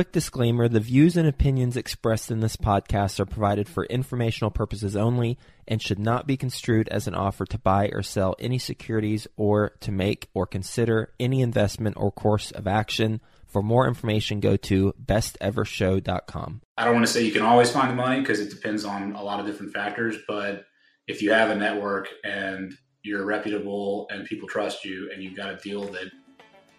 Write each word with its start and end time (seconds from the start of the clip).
quick 0.00 0.12
disclaimer 0.12 0.66
the 0.66 0.80
views 0.80 1.14
and 1.18 1.28
opinions 1.28 1.76
expressed 1.76 2.30
in 2.30 2.40
this 2.40 2.56
podcast 2.56 3.20
are 3.20 3.26
provided 3.26 3.68
for 3.68 3.84
informational 3.84 4.50
purposes 4.50 4.96
only 4.96 5.36
and 5.68 5.82
should 5.82 5.98
not 5.98 6.26
be 6.26 6.38
construed 6.38 6.88
as 6.88 7.06
an 7.06 7.14
offer 7.14 7.44
to 7.44 7.58
buy 7.58 7.86
or 7.92 8.02
sell 8.02 8.34
any 8.38 8.56
securities 8.56 9.28
or 9.36 9.72
to 9.78 9.92
make 9.92 10.30
or 10.32 10.46
consider 10.46 11.12
any 11.20 11.42
investment 11.42 11.94
or 11.98 12.10
course 12.10 12.50
of 12.50 12.66
action. 12.66 13.20
For 13.46 13.62
more 13.62 13.86
information, 13.86 14.40
go 14.40 14.56
to 14.56 14.94
bestevershow.com. 15.04 16.62
I 16.78 16.84
don't 16.86 16.94
want 16.94 17.06
to 17.06 17.12
say 17.12 17.22
you 17.22 17.32
can 17.32 17.42
always 17.42 17.70
find 17.70 17.90
the 17.90 17.94
money 17.94 18.20
because 18.20 18.40
it 18.40 18.48
depends 18.48 18.86
on 18.86 19.12
a 19.12 19.22
lot 19.22 19.38
of 19.38 19.44
different 19.44 19.74
factors, 19.74 20.16
but 20.26 20.64
if 21.08 21.20
you 21.20 21.32
have 21.32 21.50
a 21.50 21.54
network 21.54 22.08
and 22.24 22.72
you're 23.02 23.26
reputable 23.26 24.08
and 24.10 24.24
people 24.24 24.48
trust 24.48 24.82
you 24.82 25.10
and 25.12 25.22
you've 25.22 25.36
got 25.36 25.50
a 25.52 25.56
deal 25.56 25.84
that 25.88 26.10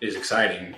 is 0.01 0.15
exciting, 0.15 0.75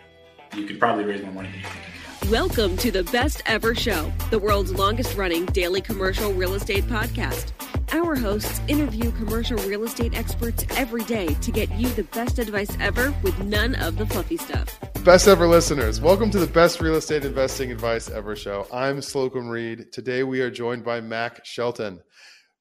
you 0.55 0.65
can 0.65 0.77
probably 0.77 1.04
raise 1.04 1.21
more 1.21 1.31
money 1.31 1.49
than 1.49 1.59
you 1.59 1.65
think. 1.65 2.31
Welcome 2.31 2.77
to 2.77 2.91
the 2.91 3.03
Best 3.05 3.41
Ever 3.45 3.75
Show, 3.75 4.12
the 4.30 4.39
world's 4.39 4.71
longest 4.71 5.17
running 5.17 5.45
daily 5.48 5.81
commercial 5.81 6.31
real 6.31 6.53
estate 6.53 6.85
podcast. 6.85 7.52
Our 7.91 8.16
hosts 8.16 8.62
interview 8.67 9.12
commercial 9.12 9.57
real 9.59 9.84
estate 9.84 10.16
experts 10.16 10.66
every 10.77 11.03
day 11.03 11.34
to 11.34 11.52
get 11.52 11.71
you 11.71 11.89
the 11.89 12.03
best 12.03 12.39
advice 12.39 12.71
ever 12.79 13.13
with 13.23 13.38
none 13.43 13.76
of 13.76 13.98
the 13.98 14.05
fluffy 14.05 14.38
stuff. 14.38 14.79
Best 15.03 15.27
ever 15.27 15.48
listeners, 15.48 15.99
welcome 15.99 16.31
to 16.31 16.39
the 16.39 16.48
Best 16.48 16.79
Real 16.79 16.95
Estate 16.95 17.26
Investing 17.26 17.71
Advice 17.71 18.09
Ever 18.09 18.35
Show. 18.35 18.67
I'm 18.71 18.99
Slocomb 18.99 19.49
Reed. 19.49 19.91
Today 19.91 20.23
we 20.23 20.40
are 20.41 20.49
joined 20.49 20.85
by 20.85 21.01
Mac 21.01 21.45
Shelton. 21.45 21.99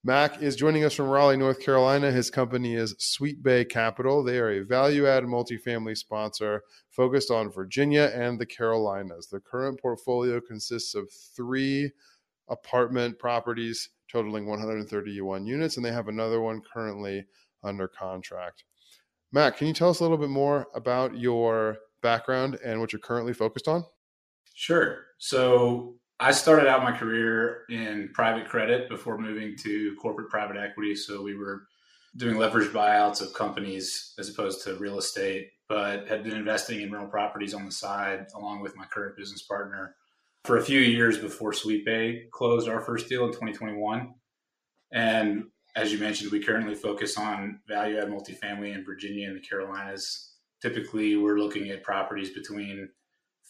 Mac 0.05 0.41
is 0.41 0.57
joining 0.57 0.83
us 0.83 0.93
from 0.93 1.07
Raleigh, 1.07 1.37
North 1.37 1.61
Carolina. 1.61 2.11
His 2.11 2.29
company 2.29 2.75
is 2.75 2.93
Sweetbay 2.95 3.69
Capital. 3.69 4.21
They 4.21 4.37
are 4.37 4.49
a 4.49 4.65
value 4.65 5.07
add 5.07 5.23
multifamily 5.23 5.97
sponsor 5.97 6.63
focused 6.89 7.31
on 7.31 7.49
Virginia 7.49 8.11
and 8.13 8.37
the 8.37 8.45
Carolinas. 8.45 9.27
Their 9.27 9.39
current 9.39 9.79
portfolio 9.79 10.41
consists 10.41 10.93
of 10.93 11.09
three 11.09 11.89
apartment 12.49 13.17
properties 13.17 13.91
totaling 14.11 14.45
131 14.45 15.45
units, 15.45 15.77
and 15.77 15.85
they 15.85 15.93
have 15.93 16.09
another 16.09 16.41
one 16.41 16.61
currently 16.73 17.25
under 17.63 17.87
contract. 17.87 18.65
Mac, 19.31 19.55
can 19.55 19.67
you 19.67 19.73
tell 19.73 19.89
us 19.89 20.01
a 20.01 20.03
little 20.03 20.17
bit 20.17 20.29
more 20.29 20.67
about 20.75 21.17
your 21.17 21.77
background 22.01 22.59
and 22.65 22.81
what 22.81 22.91
you're 22.91 22.99
currently 22.99 23.33
focused 23.33 23.69
on? 23.69 23.85
Sure. 24.53 25.05
So, 25.17 25.95
I 26.23 26.31
started 26.31 26.67
out 26.67 26.83
my 26.83 26.97
career 26.97 27.65
in 27.69 28.09
private 28.13 28.47
credit 28.47 28.87
before 28.87 29.17
moving 29.17 29.57
to 29.57 29.93
corporate 30.01 30.29
private 30.29 30.55
equity. 30.55 30.95
So 30.95 31.21
we 31.21 31.35
were 31.35 31.67
doing 32.15 32.37
leveraged 32.37 32.71
buyouts 32.71 33.21
of 33.21 33.33
companies 33.33 34.13
as 34.17 34.29
opposed 34.29 34.63
to 34.63 34.77
real 34.77 34.97
estate, 34.97 35.49
but 35.67 36.07
had 36.07 36.23
been 36.23 36.37
investing 36.37 36.79
in 36.79 36.93
rental 36.93 37.09
properties 37.09 37.53
on 37.53 37.65
the 37.65 37.73
side 37.73 38.27
along 38.35 38.61
with 38.61 38.73
my 38.77 38.85
current 38.85 39.17
business 39.17 39.41
partner 39.41 39.97
for 40.45 40.59
a 40.59 40.63
few 40.63 40.79
years 40.79 41.17
before 41.17 41.51
Sweetbay 41.51 42.29
closed 42.31 42.69
our 42.69 42.79
first 42.79 43.09
deal 43.09 43.25
in 43.25 43.31
2021. 43.31 44.13
And 44.93 45.47
as 45.75 45.91
you 45.91 45.99
mentioned, 45.99 46.31
we 46.31 46.41
currently 46.41 46.75
focus 46.75 47.17
on 47.17 47.59
value 47.67 47.97
add 47.97 48.07
multifamily 48.07 48.73
in 48.73 48.85
Virginia 48.85 49.27
and 49.27 49.35
the 49.35 49.41
Carolinas. 49.45 50.35
Typically, 50.61 51.17
we're 51.17 51.39
looking 51.39 51.69
at 51.71 51.83
properties 51.83 52.29
between 52.29 52.87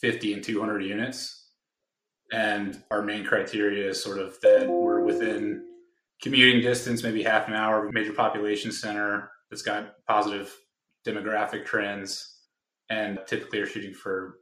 50 0.02 0.34
and 0.34 0.44
200 0.44 0.80
units 0.80 1.43
and 2.34 2.84
our 2.90 3.04
main 3.04 3.24
criteria 3.24 3.88
is 3.88 4.04
sort 4.04 4.18
of 4.18 4.40
that 4.42 4.68
we're 4.68 5.02
within 5.02 5.64
commuting 6.22 6.62
distance, 6.62 7.04
maybe 7.04 7.22
half 7.22 7.48
an 7.48 7.54
hour 7.54 7.84
of 7.84 7.90
a 7.90 7.94
major 7.94 8.12
population 8.12 8.72
center 8.72 9.30
that's 9.50 9.62
got 9.62 9.94
positive 10.08 10.52
demographic 11.08 11.64
trends, 11.64 12.40
and 12.90 13.20
typically 13.28 13.60
are 13.60 13.68
shooting 13.68 13.94
for 13.94 14.40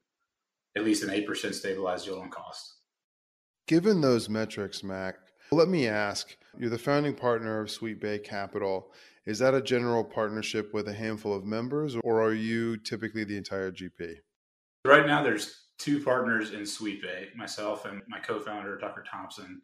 at 0.78 0.86
least 0.86 1.04
an 1.04 1.10
8% 1.10 1.54
stabilized 1.54 2.08
yield 2.08 2.22
on 2.22 2.30
cost. 2.30 2.76
Given 3.68 4.00
those 4.00 4.30
metrics, 4.30 4.84
Mac, 4.84 5.16
let 5.52 5.68
me 5.68 5.88
ask 5.88 6.38
you're 6.58 6.70
the 6.70 6.78
founding 6.78 7.14
partner 7.14 7.60
of 7.60 7.68
Sweetbay 7.68 8.24
Capital. 8.24 8.94
Is 9.26 9.40
that 9.40 9.54
a 9.54 9.62
general 9.62 10.04
partnership 10.04 10.74
with 10.74 10.88
a 10.88 10.94
handful 10.94 11.34
of 11.34 11.46
members, 11.46 11.96
or 12.04 12.22
are 12.22 12.34
you 12.34 12.78
typically 12.78 13.26
the 13.26 13.38
entire 13.38 13.72
GP? 13.72 14.16
Right 14.86 15.06
now, 15.06 15.24
there's 15.24 15.62
two 15.82 16.04
partners 16.04 16.52
in 16.52 16.62
Sweetbay, 16.62 17.36
myself 17.36 17.86
and 17.86 18.02
my 18.08 18.20
co-founder 18.20 18.78
Tucker 18.78 19.04
Thompson, 19.10 19.62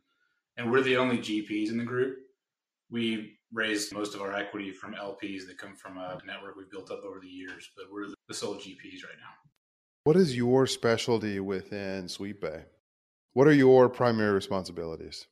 and 0.58 0.72
we're 0.72 0.82
the 0.82 0.98
only 0.98 1.20
GPs 1.20 1.70
in 1.70 1.78
the 1.78 1.84
group. 1.84 2.18
We 2.90 3.38
raised 3.54 3.94
most 3.94 4.16
of 4.16 4.22
our 4.22 4.34
equity 4.34 4.72
from 4.72 4.96
LPs 4.96 5.46
that 5.48 5.60
come 5.60 5.76
from 5.76 5.98
a 5.98 6.20
network 6.26 6.56
we've 6.56 6.72
built 6.72 6.90
up 6.90 7.04
over 7.04 7.20
the 7.20 7.28
years, 7.28 7.70
but 7.78 7.86
we're 7.92 8.08
the 8.28 8.34
sole 8.34 8.56
GPs 8.56 9.04
right 9.04 9.20
now. 9.20 9.34
What 10.06 10.16
is 10.16 10.36
your 10.36 10.66
specialty 10.66 11.40
within 11.40 12.06
Sweetbay? 12.06 12.64
What 13.34 13.48
are 13.48 13.54
your 13.54 13.88
primary 13.88 14.34
responsibilities? 14.34 15.28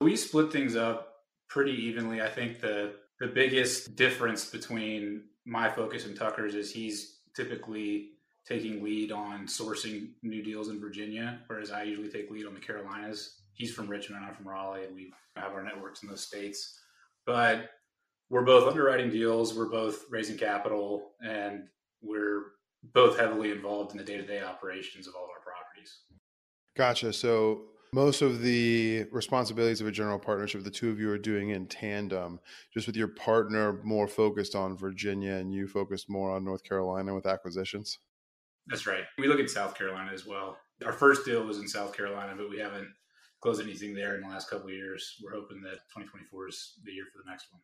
We 0.00 0.16
split 0.16 0.50
things 0.50 0.76
up 0.76 1.16
pretty 1.48 1.72
evenly. 1.72 2.22
I 2.22 2.28
think 2.28 2.60
the 2.60 2.94
the 3.20 3.28
biggest 3.28 3.94
difference 3.94 4.46
between 4.46 5.24
my 5.44 5.68
focus 5.68 6.06
and 6.06 6.16
Tucker's 6.16 6.54
is 6.54 6.72
he's 6.72 7.18
typically 7.36 8.12
taking 8.46 8.82
lead 8.82 9.12
on 9.12 9.46
sourcing 9.46 10.10
new 10.22 10.42
deals 10.42 10.68
in 10.68 10.80
Virginia, 10.80 11.40
whereas 11.46 11.70
I 11.70 11.84
usually 11.84 12.08
take 12.08 12.30
lead 12.30 12.46
on 12.46 12.54
the 12.54 12.60
Carolinas. 12.60 13.42
He's 13.54 13.72
from 13.72 13.88
Richmond, 13.88 14.24
I'm 14.24 14.34
from 14.34 14.48
Raleigh, 14.48 14.84
and 14.84 14.94
we 14.94 15.12
have 15.36 15.52
our 15.52 15.62
networks 15.62 16.02
in 16.02 16.08
those 16.08 16.22
states. 16.22 16.80
But 17.24 17.70
we're 18.30 18.42
both 18.42 18.68
underwriting 18.68 19.10
deals, 19.10 19.54
we're 19.54 19.68
both 19.68 20.06
raising 20.10 20.36
capital, 20.36 21.12
and 21.24 21.64
we're 22.00 22.42
both 22.94 23.18
heavily 23.18 23.52
involved 23.52 23.92
in 23.92 23.98
the 23.98 24.04
day 24.04 24.16
to 24.16 24.26
day 24.26 24.42
operations 24.42 25.06
of 25.06 25.14
all 25.14 25.24
of 25.24 25.30
our 25.30 25.42
properties. 25.42 25.98
Gotcha. 26.76 27.12
So 27.12 27.66
most 27.94 28.22
of 28.22 28.40
the 28.40 29.04
responsibilities 29.12 29.82
of 29.82 29.86
a 29.86 29.92
general 29.92 30.18
partnership 30.18 30.64
the 30.64 30.70
two 30.70 30.90
of 30.90 30.98
you 30.98 31.10
are 31.10 31.18
doing 31.18 31.50
in 31.50 31.66
tandem 31.66 32.40
just 32.72 32.86
with 32.86 32.96
your 32.96 33.08
partner 33.08 33.80
more 33.84 34.08
focused 34.08 34.54
on 34.54 34.78
virginia 34.78 35.34
and 35.34 35.52
you 35.52 35.68
focused 35.68 36.08
more 36.08 36.30
on 36.30 36.42
north 36.42 36.64
carolina 36.64 37.14
with 37.14 37.26
acquisitions 37.26 37.98
that's 38.66 38.86
right. 38.86 39.04
We 39.18 39.28
look 39.28 39.40
at 39.40 39.50
South 39.50 39.76
Carolina 39.76 40.10
as 40.12 40.26
well. 40.26 40.56
Our 40.84 40.92
first 40.92 41.24
deal 41.24 41.44
was 41.44 41.58
in 41.58 41.68
South 41.68 41.96
Carolina, 41.96 42.34
but 42.36 42.50
we 42.50 42.58
haven't 42.58 42.88
closed 43.40 43.60
anything 43.60 43.94
there 43.94 44.14
in 44.16 44.22
the 44.22 44.28
last 44.28 44.48
couple 44.48 44.68
of 44.68 44.74
years. 44.74 45.16
We're 45.22 45.34
hoping 45.34 45.60
that 45.62 45.80
2024 45.94 46.48
is 46.48 46.74
the 46.84 46.92
year 46.92 47.04
for 47.12 47.22
the 47.24 47.30
next 47.30 47.46
one. 47.50 47.60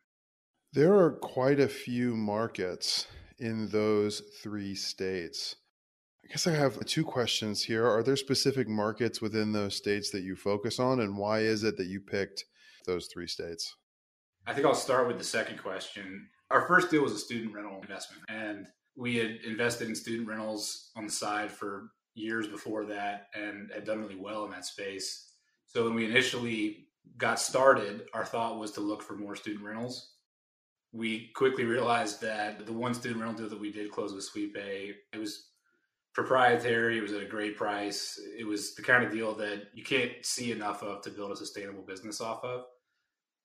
There 0.73 0.93
are 0.93 1.11
quite 1.11 1.59
a 1.59 1.67
few 1.67 2.15
markets 2.15 3.07
in 3.39 3.69
those 3.69 4.21
three 4.43 4.75
states. 4.75 5.55
I 6.23 6.27
guess 6.27 6.45
I 6.45 6.51
have 6.51 6.85
two 6.85 7.03
questions 7.03 7.63
here. 7.63 7.87
Are 7.87 8.03
there 8.03 8.15
specific 8.15 8.67
markets 8.67 9.21
within 9.21 9.51
those 9.51 9.75
states 9.75 10.11
that 10.11 10.21
you 10.21 10.35
focus 10.35 10.79
on, 10.79 10.99
and 10.99 11.17
why 11.17 11.39
is 11.39 11.63
it 11.63 11.77
that 11.77 11.87
you 11.87 12.01
picked 12.01 12.45
those 12.85 13.07
three 13.07 13.25
states? 13.27 13.75
I 14.45 14.53
think 14.53 14.67
I'll 14.67 14.75
start 14.75 15.07
with 15.07 15.17
the 15.17 15.23
second 15.23 15.57
question. 15.57 16.27
Our 16.51 16.67
first 16.67 16.91
deal 16.91 17.03
was 17.03 17.13
a 17.13 17.17
student 17.17 17.53
rental 17.53 17.79
investment, 17.81 18.23
and 18.29 18.67
we 18.95 19.15
had 19.15 19.39
invested 19.45 19.87
in 19.87 19.95
student 19.95 20.27
rentals 20.27 20.91
on 20.95 21.05
the 21.05 21.11
side 21.11 21.51
for 21.51 21.91
years 22.15 22.47
before 22.47 22.85
that 22.85 23.27
and 23.33 23.71
had 23.73 23.85
done 23.85 24.01
really 24.01 24.15
well 24.15 24.45
in 24.45 24.51
that 24.51 24.65
space. 24.65 25.33
So 25.67 25.85
when 25.85 25.93
we 25.93 26.05
initially 26.05 26.87
got 27.17 27.39
started, 27.39 28.03
our 28.13 28.25
thought 28.25 28.59
was 28.59 28.71
to 28.71 28.81
look 28.81 29.01
for 29.01 29.15
more 29.15 29.35
student 29.35 29.63
rentals. 29.63 30.13
We 30.91 31.31
quickly 31.35 31.65
realized 31.65 32.21
that 32.21 32.65
the 32.65 32.73
one 32.73 32.93
student 32.93 33.21
rental 33.21 33.37
deal 33.37 33.49
that 33.49 33.61
we 33.61 33.71
did 33.71 33.91
close 33.91 34.13
with 34.13 34.29
Sweetbay, 34.29 34.93
it 35.13 35.17
was 35.17 35.49
proprietary, 36.13 36.97
it 36.97 37.01
was 37.01 37.13
at 37.13 37.21
a 37.21 37.27
great 37.27 37.55
price. 37.55 38.19
It 38.37 38.45
was 38.45 38.75
the 38.75 38.81
kind 38.81 39.03
of 39.03 39.11
deal 39.11 39.35
that 39.35 39.67
you 39.73 39.83
can't 39.83 40.11
see 40.23 40.51
enough 40.51 40.81
of 40.81 41.01
to 41.03 41.11
build 41.11 41.31
a 41.31 41.35
sustainable 41.35 41.83
business 41.83 42.19
off 42.19 42.43
of. 42.43 42.63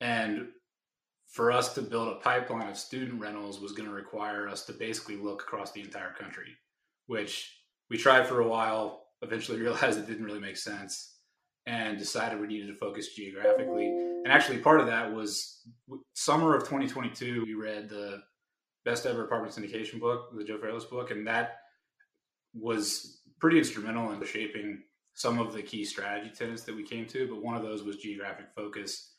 And 0.00 0.49
for 1.34 1.50
us 1.50 1.75
to 1.75 1.83
build 1.83 2.06
a 2.06 2.21
pipeline 2.21 2.69
of 2.69 2.78
student 2.78 3.21
rentals 3.21 3.59
was 3.59 3.72
going 3.72 3.89
to 3.89 3.95
require 3.95 4.49
us 4.49 4.65
to 4.65 4.72
basically 4.72 5.17
look 5.17 5.43
across 5.43 5.72
the 5.72 5.81
entire 5.81 6.12
country, 6.12 6.56
which 7.09 7.59
we 7.91 7.99
tried 7.99 8.28
for 8.28 8.41
a 8.41 8.47
while, 8.47 9.06
eventually 9.21 9.61
realized 9.61 9.99
it 9.99 10.06
didn't 10.06 10.25
really 10.25 10.39
make 10.39 10.56
sense, 10.56 11.17
and 11.67 11.99
decided 11.99 12.41
we 12.41 12.47
needed 12.47 12.69
to 12.69 12.76
focus 12.76 13.14
geographically. 13.14 13.88
And 13.88 14.29
actually, 14.29 14.58
part 14.58 14.81
of 14.81 14.87
that 14.87 15.12
was 15.12 15.62
summer 16.14 16.55
of 16.55 16.62
2022, 16.62 17.43
we 17.44 17.55
read 17.55 17.88
the 17.88 18.23
best 18.85 19.05
ever 19.05 19.25
apartment 19.25 19.56
syndication 19.56 19.99
book, 19.99 20.29
the 20.37 20.44
Joe 20.44 20.58
Fairless 20.58 20.85
book, 20.85 21.11
and 21.11 21.26
that 21.26 21.56
was 22.55 23.23
pretty 23.41 23.58
instrumental 23.58 24.12
in 24.12 24.25
shaping 24.25 24.85
some 25.14 25.41
of 25.41 25.53
the 25.53 25.62
key 25.62 25.85
strategy 25.85 26.31
tenets 26.32 26.62
that 26.62 26.76
we 26.76 26.85
came 26.85 27.06
to. 27.06 27.26
But 27.26 27.43
one 27.43 27.56
of 27.56 27.62
those 27.62 27.82
was 27.82 27.97
geographic 27.97 28.47
focus 28.55 29.13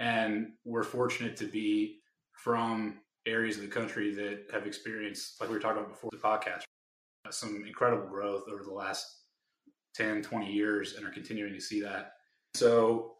and 0.00 0.52
we're 0.64 0.82
fortunate 0.82 1.36
to 1.38 1.46
be 1.46 2.00
from 2.32 2.98
areas 3.26 3.56
of 3.56 3.62
the 3.62 3.68
country 3.68 4.14
that 4.14 4.46
have 4.52 4.66
experienced, 4.66 5.40
like 5.40 5.48
we 5.48 5.56
were 5.56 5.60
talking 5.60 5.78
about 5.78 5.90
before 5.90 6.10
the 6.12 6.18
podcast, 6.18 6.62
some 7.30 7.64
incredible 7.66 8.06
growth 8.06 8.44
over 8.52 8.62
the 8.62 8.72
last 8.72 9.06
10, 9.94 10.22
20 10.22 10.52
years 10.52 10.94
and 10.94 11.06
are 11.06 11.10
continuing 11.10 11.54
to 11.54 11.60
see 11.60 11.80
that. 11.80 12.12
So 12.54 13.14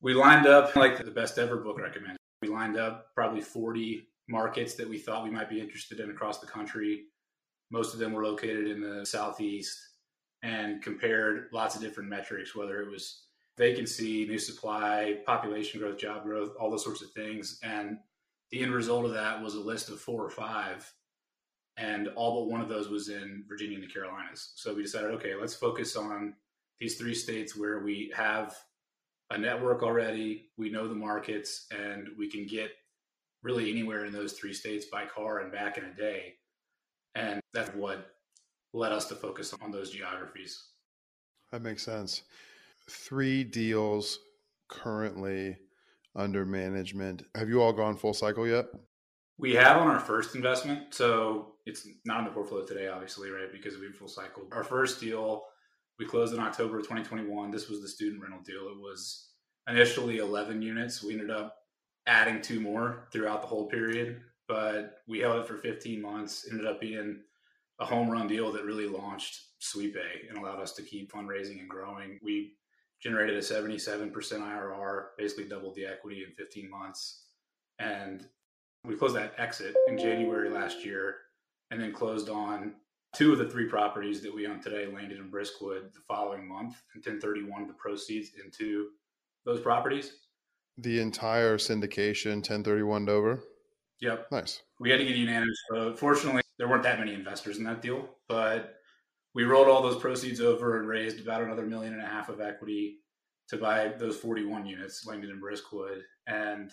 we 0.00 0.14
lined 0.14 0.46
up, 0.46 0.74
like 0.74 1.04
the 1.04 1.10
best 1.10 1.38
ever 1.38 1.56
book 1.56 1.78
recommends, 1.78 2.18
we 2.42 2.48
lined 2.48 2.76
up 2.76 3.14
probably 3.14 3.40
40 3.40 4.08
markets 4.28 4.74
that 4.74 4.88
we 4.88 4.98
thought 4.98 5.24
we 5.24 5.30
might 5.30 5.48
be 5.48 5.60
interested 5.60 6.00
in 6.00 6.10
across 6.10 6.38
the 6.38 6.46
country. 6.46 7.04
Most 7.70 7.94
of 7.94 8.00
them 8.00 8.12
were 8.12 8.24
located 8.24 8.66
in 8.68 8.80
the 8.80 9.04
Southeast. 9.06 9.78
and 10.42 10.82
compared 10.82 11.48
lots 11.52 11.74
of 11.74 11.82
different 11.82 12.08
metrics, 12.08 12.54
whether 12.54 12.80
it 12.80 12.90
was 12.90 13.24
vacancy, 13.58 14.26
new 14.26 14.38
supply, 14.38 15.18
population 15.26 15.80
growth, 15.80 15.98
job 15.98 16.22
growth, 16.22 16.54
all 16.58 16.70
those 16.70 16.84
sorts 16.84 17.02
of 17.02 17.10
things. 17.10 17.58
And 17.62 17.98
the 18.50 18.62
end 18.62 18.72
result 18.72 19.04
of 19.04 19.12
that 19.12 19.42
was 19.42 19.54
a 19.54 19.60
list 19.60 19.90
of 19.90 20.00
four 20.00 20.24
or 20.24 20.30
five. 20.30 20.90
And 21.76 22.08
all 22.16 22.40
but 22.40 22.50
one 22.50 22.60
of 22.60 22.68
those 22.68 22.88
was 22.88 23.08
in 23.08 23.44
Virginia 23.48 23.76
and 23.78 23.84
the 23.84 23.92
Carolinas. 23.92 24.52
So 24.56 24.74
we 24.74 24.82
decided, 24.82 25.10
okay, 25.12 25.34
let's 25.34 25.54
focus 25.54 25.96
on 25.96 26.34
these 26.80 26.96
three 26.96 27.14
states 27.14 27.56
where 27.56 27.80
we 27.80 28.12
have 28.16 28.56
a 29.30 29.38
network 29.38 29.82
already, 29.82 30.50
we 30.56 30.70
know 30.70 30.88
the 30.88 30.94
markets, 30.94 31.66
and 31.70 32.08
we 32.16 32.28
can 32.30 32.46
get 32.46 32.70
really 33.42 33.70
anywhere 33.70 34.04
in 34.06 34.12
those 34.12 34.32
three 34.32 34.54
states 34.54 34.86
by 34.86 35.04
car 35.04 35.40
and 35.40 35.52
back 35.52 35.76
in 35.78 35.84
a 35.84 35.94
day. 35.94 36.34
And 37.14 37.40
that's 37.52 37.74
what 37.74 38.14
led 38.72 38.92
us 38.92 39.06
to 39.06 39.14
focus 39.14 39.54
on 39.60 39.70
those 39.70 39.90
geographies. 39.90 40.62
That 41.52 41.62
makes 41.62 41.82
sense. 41.82 42.22
Three 42.90 43.44
deals 43.44 44.18
currently 44.68 45.56
under 46.16 46.44
management. 46.44 47.22
Have 47.34 47.48
you 47.48 47.62
all 47.62 47.72
gone 47.72 47.96
full 47.96 48.14
cycle 48.14 48.46
yet? 48.46 48.66
We 49.38 49.54
have 49.54 49.76
on 49.76 49.86
our 49.86 50.00
first 50.00 50.34
investment. 50.34 50.94
So 50.94 51.54
it's 51.66 51.86
not 52.04 52.20
in 52.20 52.24
the 52.24 52.30
portfolio 52.30 52.66
today, 52.66 52.88
obviously, 52.88 53.30
right? 53.30 53.52
Because 53.52 53.78
we've 53.78 53.94
full 53.94 54.08
cycle. 54.08 54.44
Our 54.52 54.64
first 54.64 55.00
deal 55.00 55.44
we 55.98 56.06
closed 56.06 56.32
in 56.32 56.40
October 56.40 56.78
of 56.78 56.84
2021. 56.84 57.50
This 57.50 57.68
was 57.68 57.82
the 57.82 57.88
student 57.88 58.22
rental 58.22 58.40
deal. 58.44 58.68
It 58.68 58.78
was 58.78 59.30
initially 59.68 60.18
11 60.18 60.62
units. 60.62 61.02
We 61.02 61.12
ended 61.12 61.30
up 61.30 61.56
adding 62.06 62.40
two 62.40 62.60
more 62.60 63.08
throughout 63.12 63.42
the 63.42 63.48
whole 63.48 63.66
period, 63.66 64.20
but 64.46 65.02
we 65.08 65.18
held 65.18 65.40
it 65.40 65.48
for 65.48 65.56
15 65.56 66.00
months. 66.00 66.46
Ended 66.50 66.66
up 66.66 66.80
being 66.80 67.20
a 67.80 67.84
home 67.84 68.08
run 68.08 68.28
deal 68.28 68.52
that 68.52 68.64
really 68.64 68.86
launched 68.86 69.40
Sweetbay 69.60 70.28
and 70.28 70.38
allowed 70.38 70.60
us 70.60 70.72
to 70.74 70.82
keep 70.82 71.12
fundraising 71.12 71.58
and 71.58 71.68
growing. 71.68 72.20
We 72.22 72.52
generated 73.00 73.36
a 73.36 73.40
77% 73.40 74.12
IRR, 74.12 75.04
basically 75.16 75.44
doubled 75.44 75.74
the 75.74 75.86
equity 75.86 76.24
in 76.26 76.34
15 76.34 76.70
months. 76.70 77.24
And 77.78 78.26
we 78.84 78.96
closed 78.96 79.16
that 79.16 79.34
exit 79.38 79.74
in 79.88 79.98
January 79.98 80.50
last 80.50 80.84
year 80.84 81.16
and 81.70 81.80
then 81.80 81.92
closed 81.92 82.28
on 82.28 82.74
two 83.14 83.32
of 83.32 83.38
the 83.38 83.48
three 83.48 83.66
properties 83.66 84.20
that 84.22 84.34
we 84.34 84.46
own 84.46 84.60
today 84.60 84.86
Langdon 84.86 85.18
and 85.18 85.30
Briskwood 85.30 85.92
the 85.94 86.00
following 86.06 86.48
month 86.48 86.76
and 86.94 87.04
1031 87.04 87.66
the 87.66 87.74
proceeds 87.74 88.30
into 88.42 88.88
those 89.44 89.60
properties. 89.60 90.12
The 90.76 91.00
entire 91.00 91.58
syndication 91.58 92.36
1031 92.36 93.08
over? 93.08 93.40
Yep. 94.00 94.28
Nice. 94.30 94.62
We 94.78 94.90
had 94.90 94.98
to 94.98 95.04
get 95.04 95.14
a 95.14 95.18
unanimous 95.18 95.58
vote. 95.72 95.98
Fortunately, 95.98 96.42
there 96.58 96.68
weren't 96.68 96.84
that 96.84 96.98
many 96.98 97.14
investors 97.14 97.58
in 97.58 97.64
that 97.64 97.82
deal, 97.82 98.08
but 98.28 98.77
we 99.34 99.44
rolled 99.44 99.68
all 99.68 99.82
those 99.82 100.00
proceeds 100.00 100.40
over 100.40 100.78
and 100.78 100.88
raised 100.88 101.20
about 101.20 101.42
another 101.42 101.66
million 101.66 101.92
and 101.92 102.02
a 102.02 102.06
half 102.06 102.28
of 102.28 102.40
equity 102.40 102.98
to 103.48 103.56
buy 103.56 103.88
those 103.98 104.16
41 104.16 104.66
units 104.66 105.06
Langdon 105.06 105.30
and 105.30 105.40
Briskwood. 105.40 106.02
And 106.26 106.70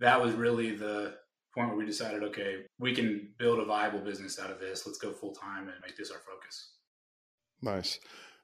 that 0.00 0.20
was 0.20 0.34
really 0.34 0.74
the 0.74 1.14
point 1.54 1.68
where 1.68 1.78
we 1.78 1.86
decided, 1.86 2.22
okay, 2.22 2.62
we 2.78 2.94
can 2.94 3.30
build 3.38 3.60
a 3.60 3.64
viable 3.64 4.00
business 4.00 4.38
out 4.38 4.50
of 4.50 4.58
this. 4.58 4.86
Let's 4.86 4.98
go 4.98 5.12
full 5.12 5.32
time 5.32 5.68
and 5.68 5.76
make 5.84 5.96
this 5.96 6.10
our 6.10 6.18
focus. 6.18 6.72
Nice. 7.60 7.98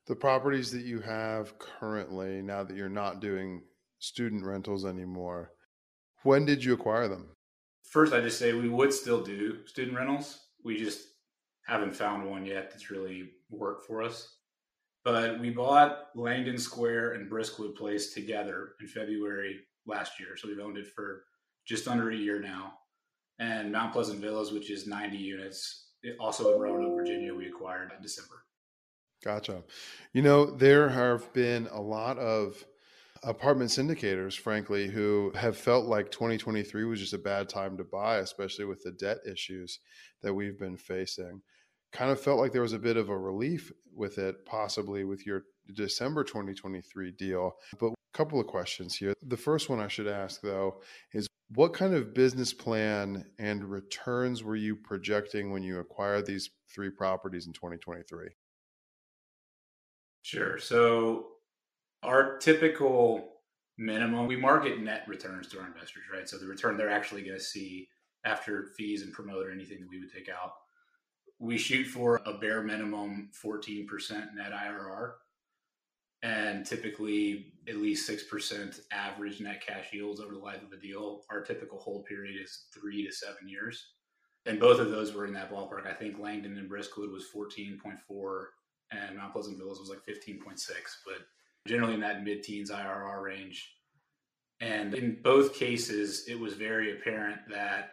The 0.06 0.16
properties 0.16 0.70
that 0.72 0.84
you 0.84 1.00
have 1.00 1.58
currently, 1.58 2.40
now 2.40 2.64
that 2.64 2.76
you're 2.76 2.88
not 2.88 3.20
doing 3.20 3.62
student 3.98 4.44
rentals 4.44 4.84
anymore, 4.84 5.52
when 6.22 6.44
did 6.44 6.64
you 6.64 6.72
acquire 6.74 7.08
them? 7.08 7.30
First, 7.82 8.12
I 8.12 8.20
just 8.20 8.38
say 8.38 8.52
we 8.52 8.68
would 8.68 8.92
still 8.92 9.22
do 9.22 9.66
student 9.66 9.96
rentals. 9.96 10.38
We 10.64 10.76
just 10.76 11.00
haven't 11.66 11.94
found 11.94 12.28
one 12.28 12.46
yet 12.46 12.70
that's 12.70 12.90
really 12.90 13.30
worked 13.50 13.86
for 13.86 14.02
us. 14.02 14.36
But 15.04 15.40
we 15.40 15.50
bought 15.50 16.08
Langdon 16.14 16.58
Square 16.58 17.12
and 17.12 17.30
Briskwood 17.30 17.74
Place 17.74 18.12
together 18.12 18.70
in 18.80 18.86
February 18.88 19.60
last 19.86 20.20
year. 20.20 20.36
So 20.36 20.48
we've 20.48 20.58
owned 20.58 20.76
it 20.76 20.88
for 20.88 21.24
just 21.66 21.88
under 21.88 22.10
a 22.10 22.16
year 22.16 22.40
now 22.40 22.74
and 23.38 23.70
Mount 23.70 23.92
Pleasant 23.92 24.20
Villas, 24.20 24.52
which 24.52 24.70
is 24.70 24.86
90 24.86 25.16
units, 25.16 25.90
also 26.18 26.54
in 26.54 26.60
Roanoke, 26.60 26.96
Virginia, 26.96 27.34
we 27.34 27.46
acquired 27.46 27.92
in 27.96 28.02
December. 28.02 28.44
Gotcha. 29.24 29.62
You 30.12 30.22
know, 30.22 30.46
there 30.46 30.88
have 30.88 31.32
been 31.32 31.68
a 31.72 31.80
lot 31.80 32.18
of 32.18 32.64
apartment 33.24 33.70
syndicators, 33.70 34.38
frankly, 34.38 34.88
who 34.88 35.32
have 35.34 35.56
felt 35.56 35.86
like 35.86 36.10
2023 36.10 36.84
was 36.84 37.00
just 37.00 37.14
a 37.14 37.18
bad 37.18 37.48
time 37.48 37.76
to 37.76 37.84
buy, 37.84 38.18
especially 38.18 38.64
with 38.64 38.82
the 38.82 38.92
debt 38.92 39.18
issues 39.30 39.80
that 40.22 40.34
we've 40.34 40.58
been 40.58 40.76
facing. 40.76 41.42
Kind 41.92 42.10
of 42.10 42.20
felt 42.20 42.38
like 42.38 42.52
there 42.52 42.62
was 42.62 42.72
a 42.72 42.78
bit 42.78 42.96
of 42.96 43.08
a 43.08 43.16
relief 43.16 43.72
with 43.94 44.18
it, 44.18 44.44
possibly 44.44 45.04
with 45.04 45.26
your 45.26 45.44
December 45.72 46.24
2023 46.24 47.12
deal. 47.12 47.52
But 47.78 47.88
a 47.88 47.94
couple 48.12 48.40
of 48.40 48.46
questions 48.46 48.94
here. 48.96 49.14
The 49.22 49.36
first 49.36 49.68
one 49.68 49.80
I 49.80 49.88
should 49.88 50.06
ask, 50.06 50.40
though, 50.40 50.80
is 51.12 51.26
what 51.54 51.72
kind 51.72 51.94
of 51.94 52.14
business 52.14 52.52
plan 52.52 53.24
and 53.38 53.64
returns 53.64 54.42
were 54.42 54.56
you 54.56 54.76
projecting 54.76 55.50
when 55.50 55.62
you 55.62 55.78
acquired 55.78 56.26
these 56.26 56.50
three 56.72 56.90
properties 56.90 57.46
in 57.46 57.52
2023? 57.52 58.28
Sure. 60.22 60.58
So, 60.58 61.28
our 62.02 62.36
typical 62.38 63.36
minimum, 63.78 64.26
we 64.26 64.36
market 64.36 64.80
net 64.80 65.04
returns 65.08 65.48
to 65.48 65.60
our 65.60 65.66
investors, 65.66 66.04
right? 66.12 66.28
So, 66.28 66.36
the 66.36 66.46
return 66.46 66.76
they're 66.76 66.90
actually 66.90 67.22
going 67.22 67.38
to 67.38 67.42
see 67.42 67.88
after 68.24 68.66
fees 68.76 69.02
and 69.02 69.12
promote 69.12 69.46
or 69.46 69.52
anything 69.52 69.80
that 69.80 69.88
we 69.88 70.00
would 70.00 70.12
take 70.12 70.28
out. 70.28 70.52
We 71.38 71.58
shoot 71.58 71.84
for 71.86 72.20
a 72.26 72.34
bare 72.34 72.62
minimum 72.62 73.30
14% 73.44 74.34
net 74.34 74.52
IRR 74.52 75.12
and 76.22 76.66
typically 76.66 77.52
at 77.68 77.76
least 77.76 78.10
6% 78.10 78.80
average 78.90 79.40
net 79.40 79.64
cash 79.64 79.92
yields 79.92 80.20
over 80.20 80.32
the 80.32 80.40
life 80.40 80.62
of 80.62 80.72
a 80.72 80.80
deal. 80.80 81.22
Our 81.30 81.42
typical 81.42 81.78
hold 81.78 82.06
period 82.06 82.40
is 82.42 82.64
three 82.74 83.06
to 83.06 83.12
seven 83.12 83.48
years. 83.48 83.92
And 84.46 84.58
both 84.58 84.80
of 84.80 84.90
those 84.90 85.14
were 85.14 85.26
in 85.26 85.34
that 85.34 85.52
ballpark. 85.52 85.86
I 85.86 85.92
think 85.92 86.18
Langdon 86.18 86.56
and 86.58 86.68
Briskwood 86.68 87.12
was 87.12 87.26
14.4 87.34 88.44
and 88.90 89.16
Mount 89.16 89.32
Pleasant 89.32 89.58
Villas 89.58 89.78
was 89.78 89.90
like 89.90 90.04
15.6, 90.06 90.58
but 91.04 91.18
generally 91.66 91.94
in 91.94 92.00
that 92.00 92.24
mid 92.24 92.42
teens 92.42 92.70
IRR 92.70 93.22
range. 93.22 93.74
And 94.60 94.94
in 94.94 95.18
both 95.22 95.54
cases, 95.54 96.24
it 96.26 96.38
was 96.38 96.54
very 96.54 96.98
apparent 96.98 97.40
that 97.50 97.90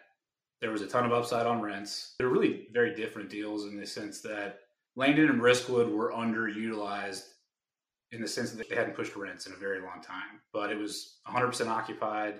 there 0.61 0.71
was 0.71 0.81
a 0.81 0.87
ton 0.87 1.05
of 1.05 1.13
upside 1.13 1.45
on 1.45 1.61
rents. 1.61 2.15
They're 2.17 2.29
really 2.29 2.67
very 2.73 2.95
different 2.95 3.29
deals 3.29 3.65
in 3.65 3.77
the 3.77 3.85
sense 3.85 4.21
that 4.21 4.59
Langdon 4.95 5.29
and 5.29 5.39
Briskwood 5.39 5.91
were 5.91 6.11
underutilized 6.11 7.23
in 8.11 8.21
the 8.21 8.27
sense 8.27 8.51
that 8.51 8.69
they 8.69 8.75
hadn't 8.75 8.95
pushed 8.95 9.15
rents 9.15 9.45
in 9.45 9.53
a 9.53 9.57
very 9.57 9.81
long 9.81 10.01
time, 10.01 10.39
but 10.53 10.71
it 10.71 10.77
was 10.77 11.17
100% 11.27 11.67
occupied 11.67 12.35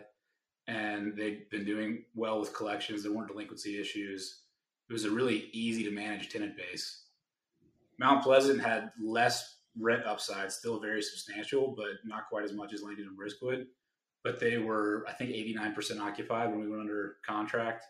and 0.68 1.16
they'd 1.16 1.50
been 1.50 1.66
doing 1.66 2.04
well 2.16 2.40
with 2.40 2.54
collections. 2.54 3.04
There 3.04 3.12
weren't 3.12 3.28
delinquency 3.28 3.80
issues. 3.80 4.42
It 4.90 4.94
was 4.94 5.06
a 5.06 5.12
really 5.12 5.50
easy 5.52 5.84
to 5.84 5.92
manage 5.92 6.30
tenant 6.30 6.56
base. 6.58 7.04
Mount 8.00 8.24
Pleasant 8.24 8.62
had 8.62 8.92
less 9.02 9.58
rent 9.80 10.06
upside, 10.06 10.52
still 10.52 10.80
very 10.80 11.02
substantial, 11.02 11.74
but 11.76 11.88
not 12.06 12.30
quite 12.30 12.44
as 12.44 12.54
much 12.54 12.74
as 12.74 12.82
Langdon 12.82 13.08
and 13.08 13.18
Briskwood. 13.18 13.68
But 14.26 14.40
they 14.40 14.58
were, 14.58 15.06
I 15.08 15.14
think, 15.14 15.30
89% 15.30 16.02
occupied 16.02 16.50
when 16.50 16.60
we 16.60 16.68
went 16.68 16.82
under 16.82 17.18
contract, 17.24 17.86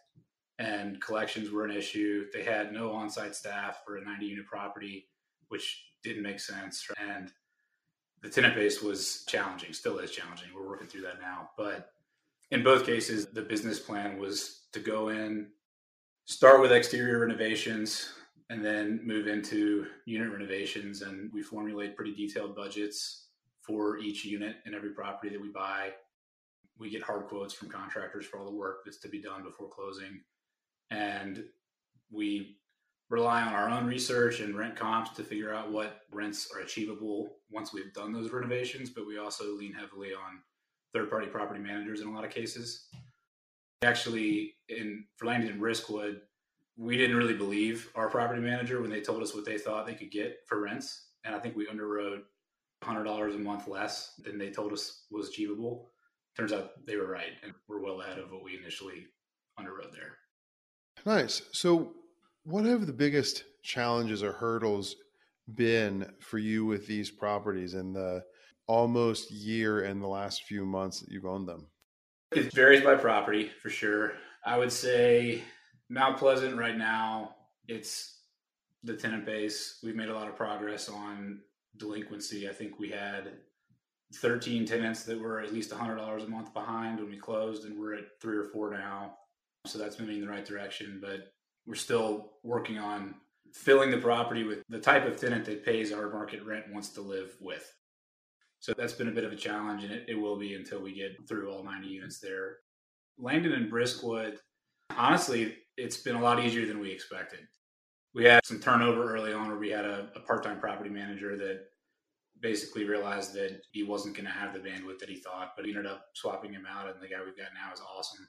and 0.60 1.02
collections 1.02 1.50
were 1.50 1.64
an 1.64 1.72
issue. 1.72 2.26
They 2.34 2.44
had 2.44 2.74
no 2.74 2.92
on 2.92 3.10
site 3.10 3.36
staff 3.36 3.80
for 3.86 3.96
a 3.96 4.04
90 4.04 4.26
unit 4.26 4.46
property, 4.46 5.08
which 5.48 5.86
didn't 6.04 6.24
make 6.24 6.42
sense. 6.42 6.86
And 7.00 7.32
the 8.22 8.30
tenant 8.30 8.54
base 8.54 8.82
was 8.82 9.24
challenging, 9.30 9.72
still 9.72 9.98
is 10.00 10.12
challenging. 10.12 10.50
We're 10.54 10.68
working 10.68 10.88
through 10.88 11.04
that 11.04 11.22
now. 11.22 11.52
But 11.58 11.92
in 12.52 12.64
both 12.64 12.86
cases, 12.86 13.28
the 13.28 13.42
business 13.42 13.80
plan 13.80 14.18
was 14.18 14.64
to 14.74 14.82
go 14.82 15.08
in, 15.08 15.48
start 16.26 16.60
with 16.60 16.74
exterior 16.74 17.20
renovations, 17.20 18.12
and 18.50 18.64
then 18.64 19.00
move 19.06 19.28
into 19.28 19.88
unit 20.06 20.34
renovations. 20.34 21.02
And 21.02 21.32
we 21.32 21.42
formulate 21.42 21.96
pretty 21.96 22.14
detailed 22.14 22.58
budgets 22.58 23.28
for 23.62 24.00
each 24.00 24.26
unit 24.26 24.58
in 24.66 24.76
every 24.76 24.90
property 24.90 25.30
that 25.30 25.42
we 25.42 25.48
buy. 25.48 25.92
We 26.78 26.90
get 26.90 27.04
hard 27.04 27.28
quotes 27.28 27.54
from 27.54 27.70
contractors 27.70 28.26
for 28.26 28.38
all 28.38 28.46
the 28.46 28.56
work 28.56 28.80
that's 28.84 28.98
to 29.00 29.10
be 29.10 29.22
done 29.22 29.44
before 29.44 29.70
closing. 29.70 30.22
And 30.92 31.44
we 32.12 32.58
rely 33.10 33.42
on 33.42 33.54
our 33.54 33.70
own 33.70 33.86
research 33.86 34.40
and 34.40 34.58
rent 34.58 34.76
comps 34.76 35.12
to 35.12 35.24
figure 35.24 35.54
out 35.54 35.72
what 35.72 36.02
rents 36.12 36.50
are 36.54 36.62
achievable 36.62 37.38
once 37.50 37.74
we've 37.74 37.94
done 37.94 38.12
those 38.12 38.32
renovations, 38.32 38.90
but 38.90 39.08
we 39.08 39.18
also 39.18 39.56
lean 39.56 39.74
heavily 39.74 40.14
on 40.14 40.40
third 40.94 41.10
party 41.10 41.28
property 41.28 41.60
managers 41.60 42.02
in 42.02 42.08
a 42.08 42.14
lot 42.14 42.26
of 42.26 42.32
cases. 42.32 42.88
Actually, 43.84 44.56
in 44.70 45.06
for 45.18 45.26
Langdon 45.26 45.52
and 45.52 45.60
Briskwood, 45.60 46.22
we 46.78 46.98
didn't 46.98 47.18
really 47.18 47.36
believe 47.36 47.90
our 47.96 48.10
property 48.10 48.42
manager 48.42 48.82
when 48.82 48.90
they 48.90 49.02
told 49.02 49.22
us 49.22 49.36
what 49.36 49.46
they 49.46 49.58
thought 49.58 49.86
they 49.86 49.94
could 49.94 50.12
get 50.12 50.40
for 50.48 50.62
rents. 50.62 51.10
And 51.24 51.36
I 51.36 51.40
think 51.40 51.56
we 51.56 51.68
underwrote 51.68 52.22
$100 52.84 53.36
a 53.36 53.38
month 53.38 53.68
less 53.68 54.14
than 54.24 54.38
they 54.38 54.50
told 54.50 54.74
us 54.74 55.06
was 55.12 55.30
achievable. 55.30 55.92
Turns 56.38 56.52
out 56.52 56.86
they 56.86 56.98
were 56.98 57.08
right, 57.08 57.32
and 57.44 57.54
we're 57.68 57.82
well 57.82 58.02
ahead 58.02 58.20
of 58.20 58.32
what 58.32 58.44
we 58.44 58.58
initially 58.58 59.08
underwrote 59.60 59.94
there. 59.94 60.18
Nice. 61.06 61.44
So, 61.54 61.94
what 62.44 62.66
have 62.66 62.86
the 62.86 62.94
biggest 62.94 63.44
challenges 63.64 64.22
or 64.22 64.34
hurdles 64.34 64.96
been 65.54 66.12
for 66.20 66.38
you 66.38 66.66
with 66.66 66.88
these 66.88 67.10
properties 67.10 67.74
in 67.74 67.94
the 67.94 68.24
almost 68.68 69.32
year 69.32 69.84
and 69.86 70.02
the 70.02 70.08
last 70.08 70.44
few 70.44 70.66
months 70.66 71.00
that 71.00 71.10
you've 71.10 71.26
owned 71.26 71.48
them? 71.48 71.68
It 72.32 72.54
varies 72.54 72.82
by 72.82 72.96
property 72.96 73.52
for 73.62 73.70
sure. 73.70 74.14
I 74.46 74.58
would 74.58 74.72
say 74.72 75.42
Mount 75.90 76.18
Pleasant 76.18 76.58
right 76.58 76.78
now, 76.78 77.36
it's 77.68 78.20
the 78.84 78.96
tenant 78.96 79.26
base. 79.26 79.80
We've 79.84 79.96
made 79.96 80.10
a 80.10 80.14
lot 80.14 80.28
of 80.28 80.36
progress 80.36 80.90
on 80.90 81.40
delinquency. 81.78 82.50
I 82.50 82.54
think 82.54 82.80
we 82.80 82.90
had 82.90 83.32
13 84.14 84.66
tenants 84.66 85.04
that 85.04 85.20
were 85.20 85.42
at 85.42 85.54
least 85.54 85.72
$100 85.72 86.24
a 86.24 86.28
month 86.30 86.54
behind 86.54 87.00
when 87.00 87.10
we 87.10 87.18
closed, 87.18 87.66
and 87.66 87.78
we're 87.78 87.96
at 87.96 88.06
three 88.22 88.38
or 88.38 88.46
four 88.46 88.72
now. 88.72 89.16
So 89.66 89.80
that's 89.80 90.00
moving 90.00 90.16
in 90.16 90.22
the 90.22 90.30
right 90.30 90.46
direction. 90.46 91.00
But 91.02 91.32
we're 91.66 91.76
still 91.76 92.34
working 92.44 92.78
on 92.78 93.16
filling 93.54 93.90
the 93.90 93.98
property 93.98 94.44
with 94.44 94.64
the 94.70 94.80
type 94.80 95.06
of 95.06 95.20
tenant 95.20 95.46
that 95.46 95.66
pays 95.66 95.92
our 95.92 96.10
market 96.10 96.46
rent 96.46 96.66
wants 96.72 96.90
to 96.90 97.02
live 97.02 97.36
with. 97.40 97.72
So 98.60 98.74
that's 98.78 98.94
been 98.94 99.08
a 99.08 99.12
bit 99.12 99.24
of 99.24 99.32
a 99.32 99.36
challenge, 99.36 99.84
and 99.84 99.94
it, 99.94 100.06
it 100.10 100.16
will 100.16 100.38
be 100.38 100.56
until 100.56 100.82
we 100.82 100.94
get 100.94 101.28
through 101.28 101.52
all 101.52 101.64
90 101.64 101.88
units 101.88 102.20
there. 102.20 102.58
Langdon 103.18 103.54
and 103.54 103.70
Briskwood, 103.70 104.38
honestly, 104.98 105.56
it's 105.78 105.98
been 105.98 106.16
a 106.16 106.22
lot 106.22 106.44
easier 106.44 106.66
than 106.66 106.80
we 106.80 106.92
expected. 106.92 107.40
We 108.14 108.26
had 108.26 108.46
some 108.46 108.60
turnover 108.60 109.14
early 109.14 109.34
on 109.34 109.48
where 109.48 109.58
we 109.58 109.70
had 109.70 109.86
a, 109.86 110.10
a 110.16 110.20
part 110.22 110.44
time 110.44 110.60
property 110.60 110.90
manager 110.90 111.38
that 111.38 111.66
basically 112.46 112.86
realized 112.86 113.34
that 113.34 113.60
he 113.72 113.82
wasn't 113.82 114.16
going 114.16 114.26
to 114.26 114.32
have 114.32 114.54
the 114.54 114.60
bandwidth 114.60 115.00
that 115.00 115.10
he 115.10 115.16
thought, 115.16 115.54
but 115.56 115.66
he 115.66 115.72
ended 115.72 115.88
up 115.88 116.06
swapping 116.14 116.54
him 116.54 116.64
out, 116.70 116.88
and 116.88 117.02
the 117.02 117.08
guy 117.08 117.16
we've 117.26 117.36
got 117.36 117.48
now 117.56 117.74
is 117.74 117.82
awesome. 117.82 118.28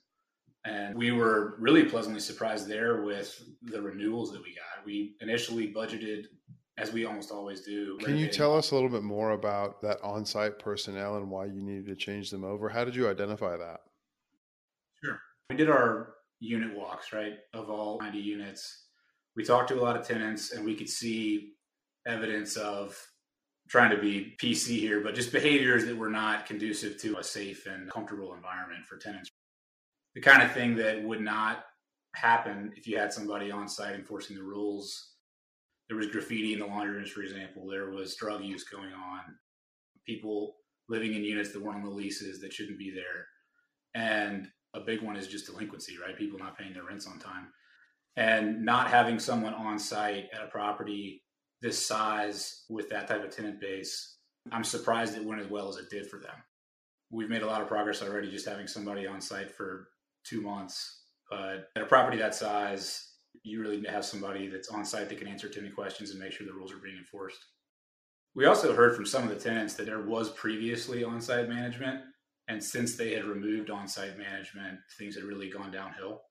And 0.65 0.97
we 0.97 1.13
were 1.13 1.57
really 1.59 1.85
pleasantly 1.85 2.21
surprised 2.21 2.67
there 2.67 3.03
with 3.03 3.43
the 3.63 3.81
renewals 3.81 4.33
that 4.33 4.43
we 4.43 4.55
got. 4.55 4.87
We 4.87 5.17
initially 5.21 5.71
budgeted, 5.71 6.29
as 6.79 6.93
we 6.93 7.05
almost 7.05 7.31
always 7.31 7.61
do. 7.61 7.99
Can 7.99 8.17
you 8.17 8.29
tell 8.29 8.57
us 8.57 8.71
a 8.71 8.75
little 8.75 8.89
bit 8.89 9.03
more 9.03 9.33
about 9.33 9.83
that 9.83 10.01
on 10.03 10.25
site 10.25 10.59
personnel 10.59 11.19
and 11.19 11.31
why 11.31 11.45
you 11.45 11.61
needed 11.61 11.87
to 11.87 11.95
change 11.95 12.31
them 12.31 12.43
over? 12.43 12.71
How 12.71 12.87
did 12.87 12.97
you 12.97 13.11
identify 13.11 13.59
that? 13.59 13.81
Sure. 15.05 15.21
We 15.51 15.57
did 15.57 15.69
our 15.69 16.15
unit 16.41 16.75
walks, 16.75 17.13
right, 17.13 17.35
of 17.53 17.69
all 17.69 17.99
90 18.01 18.19
units. 18.19 18.87
We 19.37 19.45
talked 19.45 19.69
to 19.69 19.79
a 19.79 19.83
lot 19.83 19.95
of 19.95 20.09
tenants 20.09 20.53
and 20.53 20.65
we 20.65 20.75
could 20.75 20.89
see 20.89 21.53
evidence 22.07 22.57
of 22.57 22.99
trying 23.69 23.91
to 23.91 23.99
be 23.99 24.37
PC 24.41 24.79
here, 24.79 25.01
but 25.01 25.15
just 25.15 25.33
behaviors 25.33 25.85
that 25.87 25.97
were 25.97 26.11
not 26.11 26.47
conducive 26.47 27.01
to 27.03 27.19
a 27.19 27.25
safe 27.25 27.67
and 27.67 27.91
comfortable 27.91 28.35
environment 28.35 28.85
for 28.85 28.97
tenants 28.97 29.31
the 30.17 30.23
kind 30.23 30.43
of 30.43 30.51
thing 30.51 30.75
that 30.75 31.05
would 31.05 31.21
not 31.21 31.67
happen 32.15 32.73
if 32.75 32.89
you 32.89 32.99
had 32.99 33.13
somebody 33.13 33.51
on 33.51 33.69
site 33.69 33.95
enforcing 33.95 34.35
the 34.35 34.43
rules. 34.43 35.13
There 35.89 35.99
was 35.99 36.07
graffiti 36.07 36.55
in 36.55 36.59
the 36.59 36.67
laundry 36.67 36.97
rooms, 36.97 37.11
for 37.11 37.23
example. 37.23 37.67
There 37.69 37.91
was 37.91 38.17
drug 38.17 38.43
use 38.43 38.65
going 38.65 38.95
on. 38.95 39.21
People 40.07 40.57
living 40.89 41.13
in 41.13 41.23
units 41.23 41.53
that 41.53 41.63
weren't 41.63 41.77
on 41.77 41.85
the 41.85 41.91
leases 41.91 42.41
that 42.41 42.53
shouldn't 42.53 42.79
be 42.79 42.91
there. 42.91 43.27
And 43.95 44.49
a 44.75 44.81
big 44.81 45.03
one 45.03 45.17
is 45.17 45.29
just 45.29 45.47
delinquency, 45.47 45.99
right? 45.99 46.17
People 46.17 46.39
not 46.39 46.57
paying 46.57 46.73
their 46.73 46.85
rents 46.85 47.07
on 47.07 47.19
time. 47.19 47.49
And 48.17 48.65
not 48.65 48.89
having 48.89 49.19
someone 49.19 49.53
on 49.53 49.79
site 49.79 50.31
at 50.33 50.43
a 50.43 50.49
property 50.49 51.25
this 51.63 51.85
size 51.85 52.65
with 52.69 52.89
that 52.91 53.09
type 53.09 53.25
of 53.25 53.35
tenant 53.35 53.61
base, 53.61 54.17
I'm 54.53 54.65
surprised 54.65 55.17
it 55.17 55.25
went 55.25 55.41
as 55.41 55.49
well 55.49 55.69
as 55.69 55.77
it 55.77 55.91
did 55.91 56.09
for 56.09 56.19
them. 56.19 56.35
We've 57.11 57.31
made 57.31 57.43
a 57.43 57.47
lot 57.47 57.63
of 57.63 57.69
progress 57.69 58.03
already 58.03 58.31
just 58.31 58.49
having 58.49 58.67
somebody 58.67 59.07
on 59.07 59.21
site 59.21 59.51
for 59.51 59.89
two 60.25 60.41
months. 60.41 61.03
But 61.31 61.69
at 61.77 61.83
a 61.83 61.87
property 61.87 62.19
that 62.19 62.35
size, 62.35 63.13
you 63.43 63.61
really 63.61 63.77
need 63.77 63.87
to 63.87 63.91
have 63.91 64.05
somebody 64.05 64.49
that's 64.49 64.69
on 64.69 64.85
site 64.85 65.09
that 65.09 65.19
can 65.19 65.29
answer 65.29 65.49
to 65.49 65.61
any 65.61 65.71
questions 65.71 66.11
and 66.11 66.21
make 66.21 66.33
sure 66.33 66.47
the 66.47 66.53
rules 66.53 66.73
are 66.73 66.79
being 66.79 66.97
enforced. 66.97 67.45
We 68.35 68.47
also 68.47 68.75
heard 68.75 68.95
from 68.95 69.07
some 69.07 69.23
of 69.23 69.31
the 69.31 69.37
tenants 69.37 69.75
that 69.75 69.87
there 69.87 70.03
was 70.03 70.31
previously 70.31 71.03
on 71.03 71.21
site 71.21 71.49
management. 71.49 72.01
And 72.49 72.63
since 72.63 72.97
they 72.97 73.15
had 73.15 73.25
removed 73.25 73.71
on 73.71 73.89
site 73.89 74.19
management, 74.19 74.79
things 74.99 75.17
had 75.17 75.25
really 75.25 75.49
gone 75.49 75.71
downhill. 75.73 76.23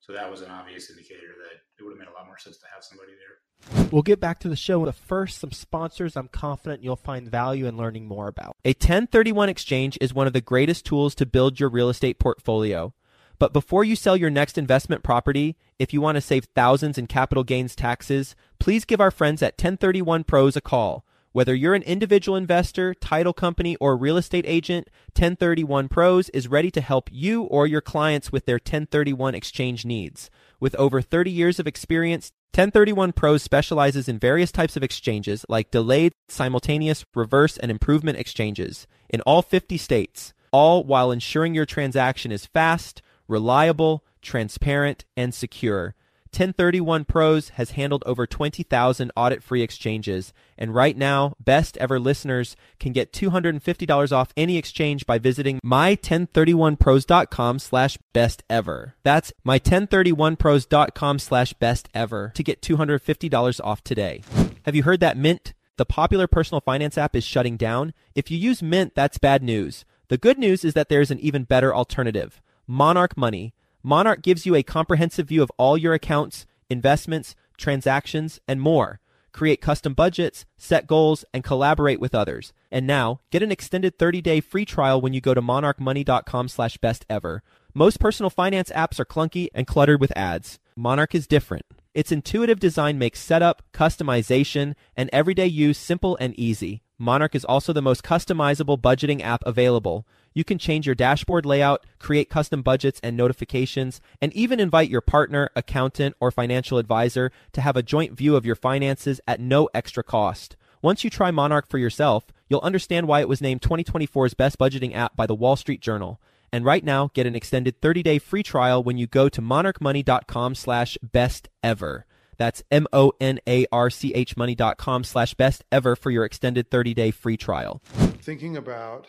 So 0.00 0.12
that 0.12 0.30
was 0.30 0.40
an 0.40 0.50
obvious 0.50 0.90
indicator 0.90 1.34
that 1.42 1.60
it 1.78 1.82
would 1.84 1.90
have 1.92 1.98
made 1.98 2.08
a 2.08 2.16
lot 2.16 2.26
more 2.26 2.38
sense 2.38 2.56
to 2.58 2.66
have 2.72 2.82
somebody 2.82 3.12
there. 3.12 3.88
We'll 3.90 4.02
get 4.02 4.20
back 4.20 4.38
to 4.40 4.48
the 4.48 4.56
show. 4.56 4.84
But 4.84 4.94
first, 4.94 5.38
some 5.38 5.52
sponsors 5.52 6.16
I'm 6.16 6.28
confident 6.28 6.82
you'll 6.82 6.96
find 6.96 7.28
value 7.28 7.66
in 7.66 7.76
learning 7.76 8.06
more 8.06 8.28
about. 8.28 8.56
A 8.64 8.70
1031 8.70 9.48
exchange 9.48 9.98
is 10.00 10.14
one 10.14 10.26
of 10.26 10.32
the 10.32 10.40
greatest 10.40 10.86
tools 10.86 11.14
to 11.16 11.26
build 11.26 11.60
your 11.60 11.68
real 11.68 11.88
estate 11.88 12.18
portfolio. 12.18 12.94
But 13.38 13.52
before 13.52 13.84
you 13.84 13.94
sell 13.94 14.16
your 14.16 14.30
next 14.30 14.58
investment 14.58 15.02
property, 15.02 15.56
if 15.78 15.92
you 15.92 16.00
want 16.00 16.16
to 16.16 16.20
save 16.20 16.46
thousands 16.56 16.98
in 16.98 17.06
capital 17.06 17.44
gains 17.44 17.76
taxes, 17.76 18.34
please 18.58 18.84
give 18.84 19.00
our 19.00 19.12
friends 19.12 19.42
at 19.42 19.54
1031 19.54 20.24
Pros 20.24 20.56
a 20.56 20.60
call. 20.60 21.04
Whether 21.38 21.54
you're 21.54 21.76
an 21.76 21.84
individual 21.84 22.36
investor, 22.36 22.94
title 22.94 23.32
company, 23.32 23.76
or 23.76 23.96
real 23.96 24.16
estate 24.16 24.44
agent, 24.48 24.88
1031 25.10 25.86
Pros 25.86 26.28
is 26.30 26.48
ready 26.48 26.68
to 26.72 26.80
help 26.80 27.08
you 27.12 27.44
or 27.44 27.64
your 27.64 27.80
clients 27.80 28.32
with 28.32 28.44
their 28.44 28.56
1031 28.56 29.36
exchange 29.36 29.84
needs. 29.84 30.30
With 30.58 30.74
over 30.74 31.00
30 31.00 31.30
years 31.30 31.60
of 31.60 31.68
experience, 31.68 32.32
1031 32.54 33.12
Pros 33.12 33.44
specializes 33.44 34.08
in 34.08 34.18
various 34.18 34.50
types 34.50 34.76
of 34.76 34.82
exchanges 34.82 35.46
like 35.48 35.70
delayed, 35.70 36.10
simultaneous, 36.28 37.04
reverse, 37.14 37.56
and 37.56 37.70
improvement 37.70 38.18
exchanges 38.18 38.88
in 39.08 39.20
all 39.20 39.40
50 39.40 39.76
states, 39.76 40.34
all 40.50 40.82
while 40.82 41.12
ensuring 41.12 41.54
your 41.54 41.66
transaction 41.66 42.32
is 42.32 42.46
fast, 42.46 43.00
reliable, 43.28 44.04
transparent, 44.22 45.04
and 45.16 45.32
secure. 45.32 45.94
1031 46.32 47.04
Pros 47.04 47.50
has 47.50 47.72
handled 47.72 48.02
over 48.06 48.26
20,000 48.26 49.12
audit-free 49.16 49.62
exchanges, 49.62 50.32
and 50.56 50.74
right 50.74 50.96
now, 50.96 51.34
best 51.40 51.76
ever 51.78 51.98
listeners 51.98 52.56
can 52.78 52.92
get 52.92 53.12
$250 53.12 54.12
off 54.12 54.32
any 54.36 54.56
exchange 54.56 55.06
by 55.06 55.18
visiting 55.18 55.60
my1031pros.com 55.64 57.58
slash 57.58 57.98
best 58.12 58.42
ever. 58.48 58.94
That's 59.02 59.32
my1031pros.com 59.46 61.18
slash 61.18 61.52
best 61.54 61.88
ever 61.94 62.32
to 62.34 62.42
get 62.42 62.62
$250 62.62 63.60
off 63.64 63.82
today. 63.82 64.22
Have 64.64 64.74
you 64.74 64.82
heard 64.82 65.00
that 65.00 65.16
Mint, 65.16 65.54
the 65.76 65.86
popular 65.86 66.26
personal 66.26 66.60
finance 66.60 66.98
app, 66.98 67.16
is 67.16 67.24
shutting 67.24 67.56
down? 67.56 67.94
If 68.14 68.30
you 68.30 68.38
use 68.38 68.62
Mint, 68.62 68.94
that's 68.94 69.18
bad 69.18 69.42
news. 69.42 69.84
The 70.08 70.18
good 70.18 70.38
news 70.38 70.64
is 70.64 70.74
that 70.74 70.88
there's 70.88 71.10
an 71.10 71.20
even 71.20 71.44
better 71.44 71.74
alternative. 71.74 72.40
Monarch 72.66 73.16
Money. 73.16 73.54
Monarch 73.82 74.22
gives 74.22 74.44
you 74.44 74.54
a 74.54 74.62
comprehensive 74.62 75.28
view 75.28 75.42
of 75.42 75.52
all 75.56 75.78
your 75.78 75.94
accounts, 75.94 76.46
investments, 76.68 77.34
transactions, 77.56 78.40
and 78.48 78.60
more. 78.60 79.00
Create 79.32 79.60
custom 79.60 79.94
budgets, 79.94 80.46
set 80.56 80.86
goals, 80.86 81.24
and 81.32 81.44
collaborate 81.44 82.00
with 82.00 82.14
others. 82.14 82.52
And 82.70 82.86
now, 82.86 83.20
get 83.30 83.42
an 83.42 83.52
extended 83.52 83.98
30-day 83.98 84.40
free 84.40 84.64
trial 84.64 85.00
when 85.00 85.12
you 85.12 85.20
go 85.20 85.34
to 85.34 85.42
monarchmoney.com 85.42 86.48
slash 86.48 86.76
best 86.78 87.06
ever. 87.08 87.42
Most 87.74 88.00
personal 88.00 88.30
finance 88.30 88.72
apps 88.74 88.98
are 88.98 89.04
clunky 89.04 89.48
and 89.54 89.66
cluttered 89.66 90.00
with 90.00 90.16
ads. 90.16 90.58
Monarch 90.74 91.14
is 91.14 91.26
different. 91.26 91.66
Its 91.94 92.12
intuitive 92.12 92.58
design 92.58 92.98
makes 92.98 93.20
setup, 93.20 93.62
customization, 93.72 94.74
and 94.96 95.10
everyday 95.12 95.46
use 95.46 95.78
simple 95.78 96.16
and 96.20 96.34
easy. 96.38 96.82
Monarch 96.98 97.34
is 97.34 97.44
also 97.44 97.72
the 97.72 97.82
most 97.82 98.02
customizable 98.02 98.80
budgeting 98.80 99.22
app 99.22 99.42
available. 99.46 100.06
You 100.38 100.44
can 100.44 100.58
change 100.58 100.86
your 100.86 100.94
dashboard 100.94 101.44
layout, 101.44 101.84
create 101.98 102.30
custom 102.30 102.62
budgets 102.62 103.00
and 103.02 103.16
notifications, 103.16 104.00
and 104.22 104.32
even 104.34 104.60
invite 104.60 104.88
your 104.88 105.00
partner, 105.00 105.50
accountant, 105.56 106.14
or 106.20 106.30
financial 106.30 106.78
advisor 106.78 107.32
to 107.54 107.60
have 107.60 107.76
a 107.76 107.82
joint 107.82 108.12
view 108.12 108.36
of 108.36 108.46
your 108.46 108.54
finances 108.54 109.20
at 109.26 109.40
no 109.40 109.68
extra 109.74 110.04
cost. 110.04 110.56
Once 110.80 111.02
you 111.02 111.10
try 111.10 111.32
Monarch 111.32 111.66
for 111.68 111.78
yourself, 111.78 112.26
you'll 112.48 112.60
understand 112.60 113.08
why 113.08 113.18
it 113.18 113.28
was 113.28 113.40
named 113.40 113.62
2024's 113.62 114.34
best 114.34 114.60
budgeting 114.60 114.94
app 114.94 115.16
by 115.16 115.26
the 115.26 115.34
Wall 115.34 115.56
Street 115.56 115.80
Journal. 115.80 116.20
And 116.52 116.64
right 116.64 116.84
now, 116.84 117.10
get 117.14 117.26
an 117.26 117.34
extended 117.34 117.80
30-day 117.80 118.20
free 118.20 118.44
trial 118.44 118.80
when 118.80 118.96
you 118.96 119.08
go 119.08 119.28
to 119.28 119.42
monarchmoney.com 119.42 120.54
slash 120.54 120.96
best 121.02 121.48
ever. 121.64 122.06
That's 122.36 122.62
M-O-N-A-R-C-H 122.70 124.36
money.com 124.36 125.02
slash 125.02 125.34
best 125.34 125.64
ever 125.72 125.96
for 125.96 126.12
your 126.12 126.24
extended 126.24 126.70
30-day 126.70 127.10
free 127.10 127.36
trial. 127.36 127.82
Thinking 128.22 128.56
about 128.56 129.08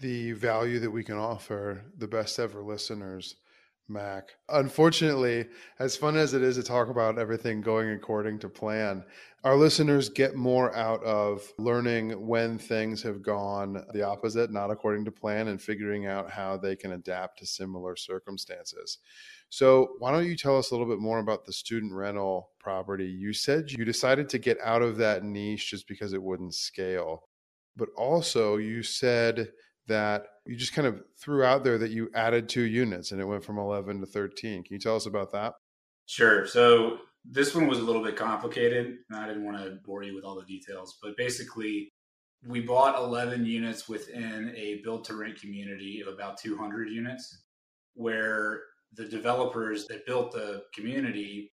the 0.00 0.32
value 0.32 0.78
that 0.80 0.90
we 0.90 1.04
can 1.04 1.16
offer 1.16 1.84
the 1.98 2.08
best 2.08 2.38
ever 2.38 2.62
listeners, 2.62 3.36
Mac. 3.86 4.30
Unfortunately, 4.48 5.46
as 5.78 5.96
fun 5.96 6.16
as 6.16 6.32
it 6.32 6.42
is 6.42 6.56
to 6.56 6.62
talk 6.62 6.88
about 6.88 7.18
everything 7.18 7.60
going 7.60 7.90
according 7.90 8.38
to 8.38 8.48
plan, 8.48 9.04
our 9.44 9.56
listeners 9.56 10.08
get 10.08 10.34
more 10.34 10.74
out 10.74 11.02
of 11.02 11.52
learning 11.58 12.26
when 12.26 12.56
things 12.56 13.02
have 13.02 13.20
gone 13.20 13.84
the 13.92 14.02
opposite, 14.02 14.50
not 14.50 14.70
according 14.70 15.04
to 15.04 15.10
plan, 15.10 15.48
and 15.48 15.60
figuring 15.60 16.06
out 16.06 16.30
how 16.30 16.56
they 16.56 16.76
can 16.76 16.92
adapt 16.92 17.38
to 17.38 17.46
similar 17.46 17.96
circumstances. 17.96 18.98
So, 19.48 19.96
why 19.98 20.12
don't 20.12 20.26
you 20.26 20.36
tell 20.36 20.56
us 20.56 20.70
a 20.70 20.74
little 20.74 20.88
bit 20.88 21.00
more 21.00 21.18
about 21.18 21.44
the 21.44 21.52
student 21.52 21.92
rental 21.92 22.50
property? 22.60 23.06
You 23.06 23.32
said 23.32 23.72
you 23.72 23.84
decided 23.84 24.28
to 24.30 24.38
get 24.38 24.58
out 24.62 24.82
of 24.82 24.96
that 24.98 25.24
niche 25.24 25.70
just 25.70 25.88
because 25.88 26.12
it 26.12 26.22
wouldn't 26.22 26.54
scale. 26.54 27.24
But 27.76 27.88
also, 27.96 28.56
you 28.56 28.82
said 28.82 29.50
that 29.90 30.26
you 30.46 30.56
just 30.56 30.72
kind 30.72 30.88
of 30.88 31.00
threw 31.22 31.44
out 31.44 31.62
there 31.62 31.78
that 31.78 31.90
you 31.90 32.10
added 32.14 32.48
two 32.48 32.62
units 32.62 33.12
and 33.12 33.20
it 33.20 33.26
went 33.26 33.44
from 33.44 33.58
11 33.58 34.00
to 34.00 34.06
13. 34.06 34.64
Can 34.64 34.72
you 34.74 34.80
tell 34.80 34.96
us 34.96 35.06
about 35.06 35.30
that? 35.32 35.54
Sure. 36.06 36.46
So 36.46 36.98
This 37.24 37.54
one 37.54 37.66
was 37.66 37.78
a 37.78 37.82
little 37.82 38.02
bit 38.02 38.16
complicated, 38.16 38.96
and 39.08 39.18
I 39.18 39.26
didn't 39.26 39.44
want 39.44 39.58
to 39.58 39.78
bore 39.84 40.02
you 40.02 40.14
with 40.14 40.24
all 40.24 40.36
the 40.36 40.46
details, 40.46 40.98
but 41.02 41.16
basically, 41.16 41.90
we 42.46 42.60
bought 42.60 42.98
11 42.98 43.44
units 43.44 43.88
within 43.88 44.54
a 44.56 44.80
build 44.82 45.04
to 45.04 45.14
rent 45.14 45.38
community 45.38 46.00
of 46.00 46.12
about 46.12 46.38
200 46.38 46.88
units, 46.88 47.42
where 47.94 48.62
the 48.94 49.04
developers 49.04 49.86
that 49.88 50.06
built 50.06 50.32
the 50.32 50.62
community 50.74 51.52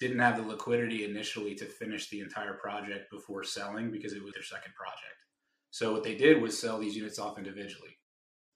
didn't 0.00 0.18
have 0.18 0.38
the 0.38 0.42
liquidity 0.42 1.04
initially 1.04 1.54
to 1.54 1.66
finish 1.66 2.08
the 2.08 2.20
entire 2.20 2.54
project 2.54 3.10
before 3.10 3.44
selling 3.44 3.90
because 3.90 4.14
it 4.14 4.24
was 4.24 4.32
their 4.32 4.42
second 4.42 4.72
project. 4.74 5.18
So 5.72 5.92
what 5.92 6.04
they 6.04 6.14
did 6.14 6.40
was 6.40 6.58
sell 6.58 6.78
these 6.78 6.94
units 6.94 7.18
off 7.18 7.38
individually. 7.38 7.96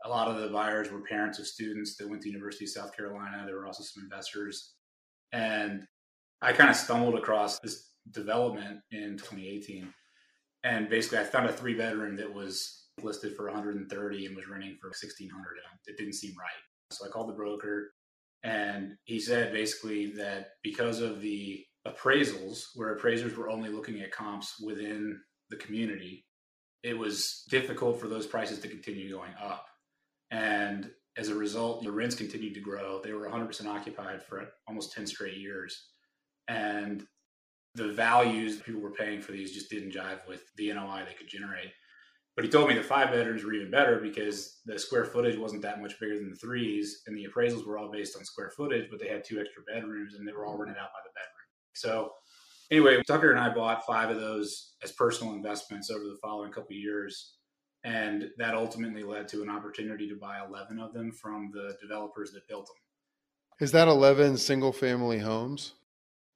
A 0.04 0.08
lot 0.08 0.28
of 0.28 0.40
the 0.40 0.48
buyers 0.48 0.92
were 0.92 1.00
parents 1.00 1.38
of 1.38 1.46
students 1.46 1.96
that 1.96 2.08
went 2.08 2.22
to 2.22 2.28
University 2.28 2.66
of 2.66 2.70
South 2.70 2.94
Carolina. 2.94 3.42
There 3.44 3.56
were 3.56 3.66
also 3.66 3.82
some 3.82 4.04
investors. 4.04 4.74
And 5.32 5.84
I 6.42 6.52
kind 6.52 6.70
of 6.70 6.76
stumbled 6.76 7.14
across 7.14 7.58
this 7.60 7.90
development 8.10 8.80
in 8.92 9.16
2018. 9.16 9.92
And 10.62 10.88
basically 10.90 11.18
I 11.18 11.24
found 11.24 11.48
a 11.48 11.52
three 11.52 11.74
bedroom 11.74 12.16
that 12.16 12.32
was 12.32 12.88
listed 13.02 13.34
for 13.34 13.46
130 13.46 14.26
and 14.26 14.36
was 14.36 14.48
renting 14.48 14.76
for 14.80 14.88
1600 14.88 15.30
it 15.86 15.96
didn't 15.96 16.14
seem 16.14 16.34
right. 16.38 16.50
So 16.92 17.06
I 17.06 17.08
called 17.08 17.28
the 17.28 17.34
broker 17.34 17.92
and 18.42 18.92
he 19.04 19.18
said 19.18 19.52
basically 19.52 20.12
that 20.12 20.50
because 20.62 21.00
of 21.00 21.20
the 21.20 21.64
appraisals, 21.86 22.64
where 22.74 22.94
appraisers 22.94 23.36
were 23.36 23.48
only 23.48 23.70
looking 23.70 24.00
at 24.02 24.12
comps 24.12 24.60
within 24.60 25.18
the 25.50 25.56
community, 25.56 26.25
it 26.86 26.96
was 26.96 27.42
difficult 27.48 28.00
for 28.00 28.06
those 28.06 28.28
prices 28.28 28.60
to 28.60 28.68
continue 28.68 29.10
going 29.10 29.32
up. 29.42 29.66
And 30.30 30.88
as 31.16 31.30
a 31.30 31.34
result, 31.34 31.82
the 31.82 31.90
rents 31.90 32.14
continued 32.14 32.54
to 32.54 32.60
grow. 32.60 33.00
They 33.02 33.12
were 33.12 33.28
100% 33.28 33.66
occupied 33.66 34.22
for 34.22 34.46
almost 34.68 34.92
10 34.92 35.04
straight 35.08 35.36
years. 35.36 35.88
And 36.46 37.04
the 37.74 37.88
values 37.88 38.60
people 38.60 38.80
were 38.80 38.92
paying 38.92 39.20
for 39.20 39.32
these 39.32 39.52
just 39.52 39.68
didn't 39.68 39.94
jive 39.94 40.20
with 40.28 40.44
the 40.56 40.72
NOI 40.72 41.02
they 41.04 41.14
could 41.14 41.28
generate. 41.28 41.72
But 42.36 42.44
he 42.44 42.50
told 42.52 42.68
me 42.68 42.76
the 42.76 42.84
five 42.84 43.10
bedrooms 43.10 43.42
were 43.42 43.54
even 43.54 43.70
better 43.70 43.98
because 43.98 44.60
the 44.64 44.78
square 44.78 45.06
footage 45.06 45.38
wasn't 45.38 45.62
that 45.62 45.82
much 45.82 45.98
bigger 45.98 46.16
than 46.16 46.30
the 46.30 46.36
threes, 46.36 47.02
and 47.08 47.16
the 47.16 47.26
appraisals 47.26 47.66
were 47.66 47.78
all 47.78 47.90
based 47.90 48.16
on 48.16 48.24
square 48.24 48.52
footage, 48.56 48.88
but 48.90 49.00
they 49.00 49.08
had 49.08 49.24
two 49.24 49.40
extra 49.40 49.62
bedrooms 49.66 50.14
and 50.14 50.28
they 50.28 50.32
were 50.32 50.46
all 50.46 50.56
rented 50.56 50.76
out 50.76 50.92
by 50.92 51.00
the 51.02 51.10
bedroom. 51.14 51.46
So 51.74 52.12
anyway, 52.70 53.02
Tucker 53.06 53.30
and 53.30 53.40
I 53.40 53.52
bought 53.52 53.86
five 53.86 54.10
of 54.10 54.20
those 54.20 54.74
as 54.82 54.92
personal 54.92 55.34
investments 55.34 55.90
over 55.90 56.04
the 56.04 56.18
following 56.22 56.52
couple 56.52 56.74
years. 56.74 57.34
And 57.84 58.30
that 58.38 58.54
ultimately 58.54 59.04
led 59.04 59.28
to 59.28 59.42
an 59.42 59.50
opportunity 59.50 60.08
to 60.08 60.16
buy 60.16 60.40
11 60.44 60.80
of 60.80 60.92
them 60.92 61.12
from 61.12 61.50
the 61.52 61.76
developers 61.80 62.32
that 62.32 62.48
built 62.48 62.66
them. 62.66 62.74
Is 63.60 63.72
that 63.72 63.86
11 63.86 64.38
single 64.38 64.72
family 64.72 65.18
homes? 65.18 65.74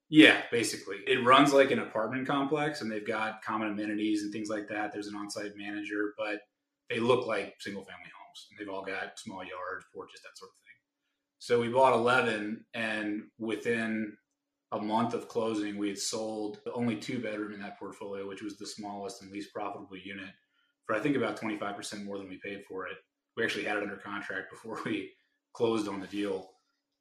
Yeah, 0.09 0.43
basically. 0.51 0.99
It 1.07 1.25
runs 1.25 1.53
like 1.53 1.71
an 1.71 1.81
apartment 1.81 2.27
complex 2.27 2.81
and 2.81 2.91
they've 2.91 3.07
got 3.07 3.43
common 3.43 3.69
amenities 3.69 4.23
and 4.23 4.33
things 4.33 4.49
like 4.49 4.69
that. 4.69 4.93
There's 4.93 5.09
an 5.09 5.17
on 5.17 5.29
site 5.29 5.57
manager, 5.57 6.15
but 6.17 6.41
they 6.89 6.99
look 6.99 7.27
like 7.27 7.55
single 7.59 7.85
family 7.85 8.11
homes. 8.17 8.49
They've 8.59 8.69
all 8.69 8.85
got 8.85 9.19
small 9.19 9.43
yards, 9.45 9.87
porches, 9.95 10.21
that 10.23 10.37
sort 10.37 10.51
of 10.51 10.57
thing. 10.65 10.71
So 11.39 11.61
we 11.61 11.69
bought 11.69 11.95
11, 11.95 12.67
and 12.75 13.23
within 13.39 14.17
a 14.73 14.81
month 14.81 15.15
of 15.15 15.29
closing, 15.29 15.77
we 15.77 15.89
had 15.89 15.99
sold 15.99 16.61
the 16.65 16.73
only 16.73 16.97
two 16.97 17.19
bedroom 17.19 17.53
in 17.53 17.61
that 17.61 17.79
portfolio, 17.79 18.27
which 18.27 18.43
was 18.43 18.57
the 18.57 18.67
smallest 18.67 19.23
and 19.23 19.33
least 19.33 19.53
profitable 19.53 19.97
unit, 19.97 20.31
for 20.85 20.95
I 20.95 21.01
think 21.01 21.17
about 21.17 21.41
25% 21.41 22.05
more 22.05 22.19
than 22.19 22.29
we 22.29 22.39
paid 22.39 22.65
for 22.69 22.87
it. 22.87 22.97
We 23.37 23.45
actually 23.45 23.65
had 23.65 23.77
it 23.77 23.83
under 23.83 23.97
contract 23.97 24.51
before 24.51 24.81
we 24.85 25.11
closed 25.53 25.89
on 25.89 26.01
the 26.01 26.07
deal 26.07 26.51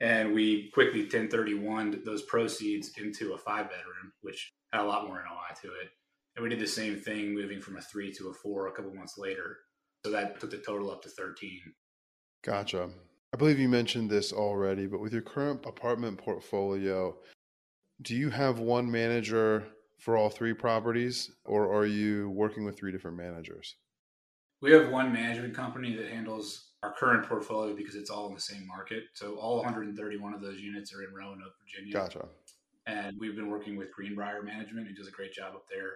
and 0.01 0.33
we 0.33 0.69
quickly 0.71 1.01
1031 1.01 2.01
those 2.05 2.23
proceeds 2.23 2.91
into 2.97 3.33
a 3.33 3.37
five 3.37 3.69
bedroom, 3.69 4.13
which 4.21 4.53
had 4.71 4.81
a 4.81 4.85
lot 4.85 5.07
more 5.07 5.17
NOI 5.17 5.55
to 5.61 5.67
it. 5.67 5.89
And 6.35 6.43
we 6.43 6.49
did 6.49 6.59
the 6.59 6.67
same 6.67 6.95
thing, 6.95 7.33
moving 7.33 7.59
from 7.59 7.77
a 7.77 7.81
three 7.81 8.13
to 8.13 8.29
a 8.29 8.33
four 8.33 8.67
a 8.67 8.71
couple 8.71 8.93
months 8.93 9.17
later. 9.17 9.57
So 10.05 10.11
that 10.11 10.39
took 10.39 10.51
the 10.51 10.57
total 10.57 10.91
up 10.91 11.01
to 11.03 11.09
13. 11.09 11.59
Gotcha. 12.43 12.89
I 13.33 13.37
believe 13.37 13.59
you 13.59 13.67
mentioned 13.67 14.09
this 14.09 14.31
already, 14.31 14.87
but 14.87 15.01
with 15.01 15.11
your 15.11 15.21
current 15.21 15.65
apartment 15.65 16.17
portfolio, 16.17 17.15
do 18.01 18.15
you 18.15 18.29
have 18.29 18.59
one 18.59 18.89
manager 18.89 19.65
for 19.97 20.15
all 20.15 20.29
three 20.29 20.53
properties, 20.53 21.31
or 21.45 21.73
are 21.73 21.85
you 21.85 22.29
working 22.29 22.63
with 22.63 22.77
three 22.77 22.91
different 22.91 23.17
managers? 23.17 23.75
We 24.61 24.71
have 24.71 24.89
one 24.89 25.11
management 25.13 25.53
company 25.53 25.95
that 25.95 26.07
handles 26.07 26.71
our 26.83 26.93
current 26.93 27.27
portfolio 27.27 27.75
because 27.75 27.95
it's 27.95 28.09
all 28.09 28.27
in 28.27 28.33
the 28.33 28.41
same 28.41 28.65
market. 28.65 29.03
So 29.13 29.35
all 29.35 29.57
131 29.57 30.33
of 30.33 30.41
those 30.41 30.59
units 30.59 30.93
are 30.93 31.03
in 31.03 31.13
Roanoke, 31.13 31.53
Virginia. 31.61 31.93
Gotcha. 31.93 32.25
And 32.87 33.17
we've 33.19 33.35
been 33.35 33.49
working 33.49 33.77
with 33.77 33.91
Greenbrier 33.91 34.41
Management, 34.41 34.87
who 34.87 34.93
does 34.93 35.07
a 35.07 35.11
great 35.11 35.33
job 35.33 35.53
up 35.55 35.65
there. 35.69 35.91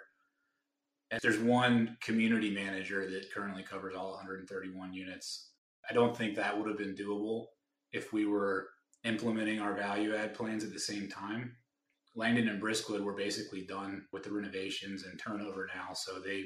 And 1.12 1.20
there's 1.22 1.40
one 1.40 1.98
community 2.02 2.52
manager 2.52 3.10
that 3.10 3.32
currently 3.34 3.64
covers 3.64 3.96
all 3.96 4.12
131 4.12 4.94
units. 4.94 5.50
I 5.90 5.94
don't 5.94 6.16
think 6.16 6.36
that 6.36 6.58
would 6.58 6.68
have 6.68 6.78
been 6.78 6.96
doable 6.96 7.46
if 7.92 8.14
we 8.14 8.26
were 8.26 8.70
implementing 9.04 9.60
our 9.60 9.74
value 9.74 10.16
add 10.16 10.34
plans 10.34 10.64
at 10.64 10.74
the 10.74 10.80
same 10.80 11.08
time. 11.08 11.56
Langdon 12.16 12.48
and 12.48 12.62
Briskwood 12.62 13.04
were 13.04 13.14
basically 13.14 13.62
done 13.62 14.06
with 14.12 14.24
the 14.24 14.32
renovations 14.32 15.04
and 15.04 15.20
turnover 15.20 15.68
now, 15.74 15.94
so 15.94 16.20
they 16.20 16.46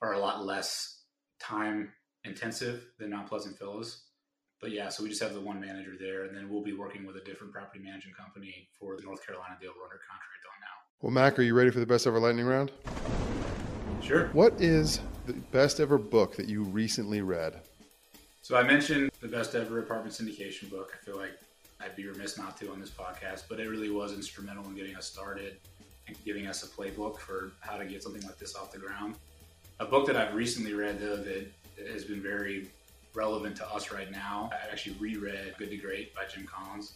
are 0.00 0.14
a 0.14 0.18
lot 0.18 0.44
less 0.44 1.02
time 1.40 1.92
intensive 2.24 2.86
than 2.98 3.10
Mount 3.10 3.28
Pleasant 3.28 3.58
Villas. 3.58 4.04
But 4.60 4.72
yeah, 4.72 4.88
so 4.88 5.02
we 5.02 5.08
just 5.10 5.22
have 5.22 5.34
the 5.34 5.40
one 5.40 5.60
manager 5.60 5.92
there, 6.00 6.24
and 6.24 6.36
then 6.36 6.48
we'll 6.48 6.64
be 6.64 6.72
working 6.72 7.06
with 7.06 7.16
a 7.16 7.24
different 7.24 7.52
property 7.52 7.80
management 7.80 8.16
company 8.16 8.68
for 8.78 8.96
the 8.96 9.02
North 9.02 9.24
Carolina 9.24 9.56
deal 9.60 9.72
we're 9.76 9.84
under 9.84 10.00
contract 10.08 10.42
on 10.46 10.60
now. 10.60 10.66
Well, 11.00 11.12
Mac, 11.12 11.38
are 11.38 11.42
you 11.42 11.54
ready 11.54 11.70
for 11.70 11.80
the 11.80 11.86
best 11.86 12.06
ever 12.06 12.18
lightning 12.18 12.46
round? 12.46 12.72
Sure. 14.02 14.28
What 14.32 14.60
is 14.60 15.00
the 15.26 15.34
best 15.52 15.80
ever 15.80 15.98
book 15.98 16.34
that 16.36 16.48
you 16.48 16.62
recently 16.62 17.20
read? 17.20 17.60
So 18.42 18.56
I 18.56 18.62
mentioned 18.62 19.10
the 19.20 19.28
best 19.28 19.54
ever 19.54 19.78
apartment 19.78 20.14
syndication 20.14 20.70
book. 20.70 20.92
I 21.00 21.04
feel 21.04 21.18
like 21.18 21.38
I'd 21.80 21.94
be 21.94 22.06
remiss 22.06 22.36
not 22.36 22.56
to 22.58 22.72
on 22.72 22.80
this 22.80 22.90
podcast, 22.90 23.44
but 23.48 23.60
it 23.60 23.68
really 23.68 23.90
was 23.90 24.12
instrumental 24.12 24.64
in 24.66 24.74
getting 24.74 24.96
us 24.96 25.06
started 25.06 25.58
and 26.08 26.16
giving 26.24 26.46
us 26.46 26.64
a 26.64 26.66
playbook 26.66 27.18
for 27.18 27.52
how 27.60 27.76
to 27.76 27.84
get 27.84 28.02
something 28.02 28.22
like 28.22 28.38
this 28.38 28.56
off 28.56 28.72
the 28.72 28.78
ground. 28.78 29.14
A 29.78 29.84
book 29.84 30.06
that 30.08 30.16
I've 30.16 30.34
recently 30.34 30.74
read, 30.74 30.98
though, 30.98 31.16
that 31.16 31.52
has 31.92 32.04
been 32.04 32.20
very 32.20 32.68
relevant 33.14 33.56
to 33.56 33.68
us 33.68 33.92
right 33.92 34.10
now. 34.10 34.50
I 34.52 34.72
actually 34.72 34.96
reread 34.98 35.54
Good 35.56 35.70
to 35.70 35.76
Great 35.76 36.14
by 36.16 36.22
Jim 36.24 36.46
Collins. 36.46 36.94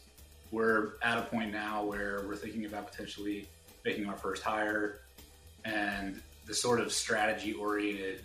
We're 0.51 0.95
at 1.03 1.17
a 1.17 1.23
point 1.23 1.53
now 1.53 1.85
where 1.85 2.25
we're 2.27 2.37
thinking 2.37 2.67
about 2.67 2.91
potentially 2.91 3.47
making 3.85 4.07
our 4.07 4.17
first 4.17 4.43
hire 4.43 5.01
and 5.65 6.21
the 6.47 6.55
sort 6.55 6.81
of 6.81 6.93
strategy 6.93 7.53
oriented 7.53 8.23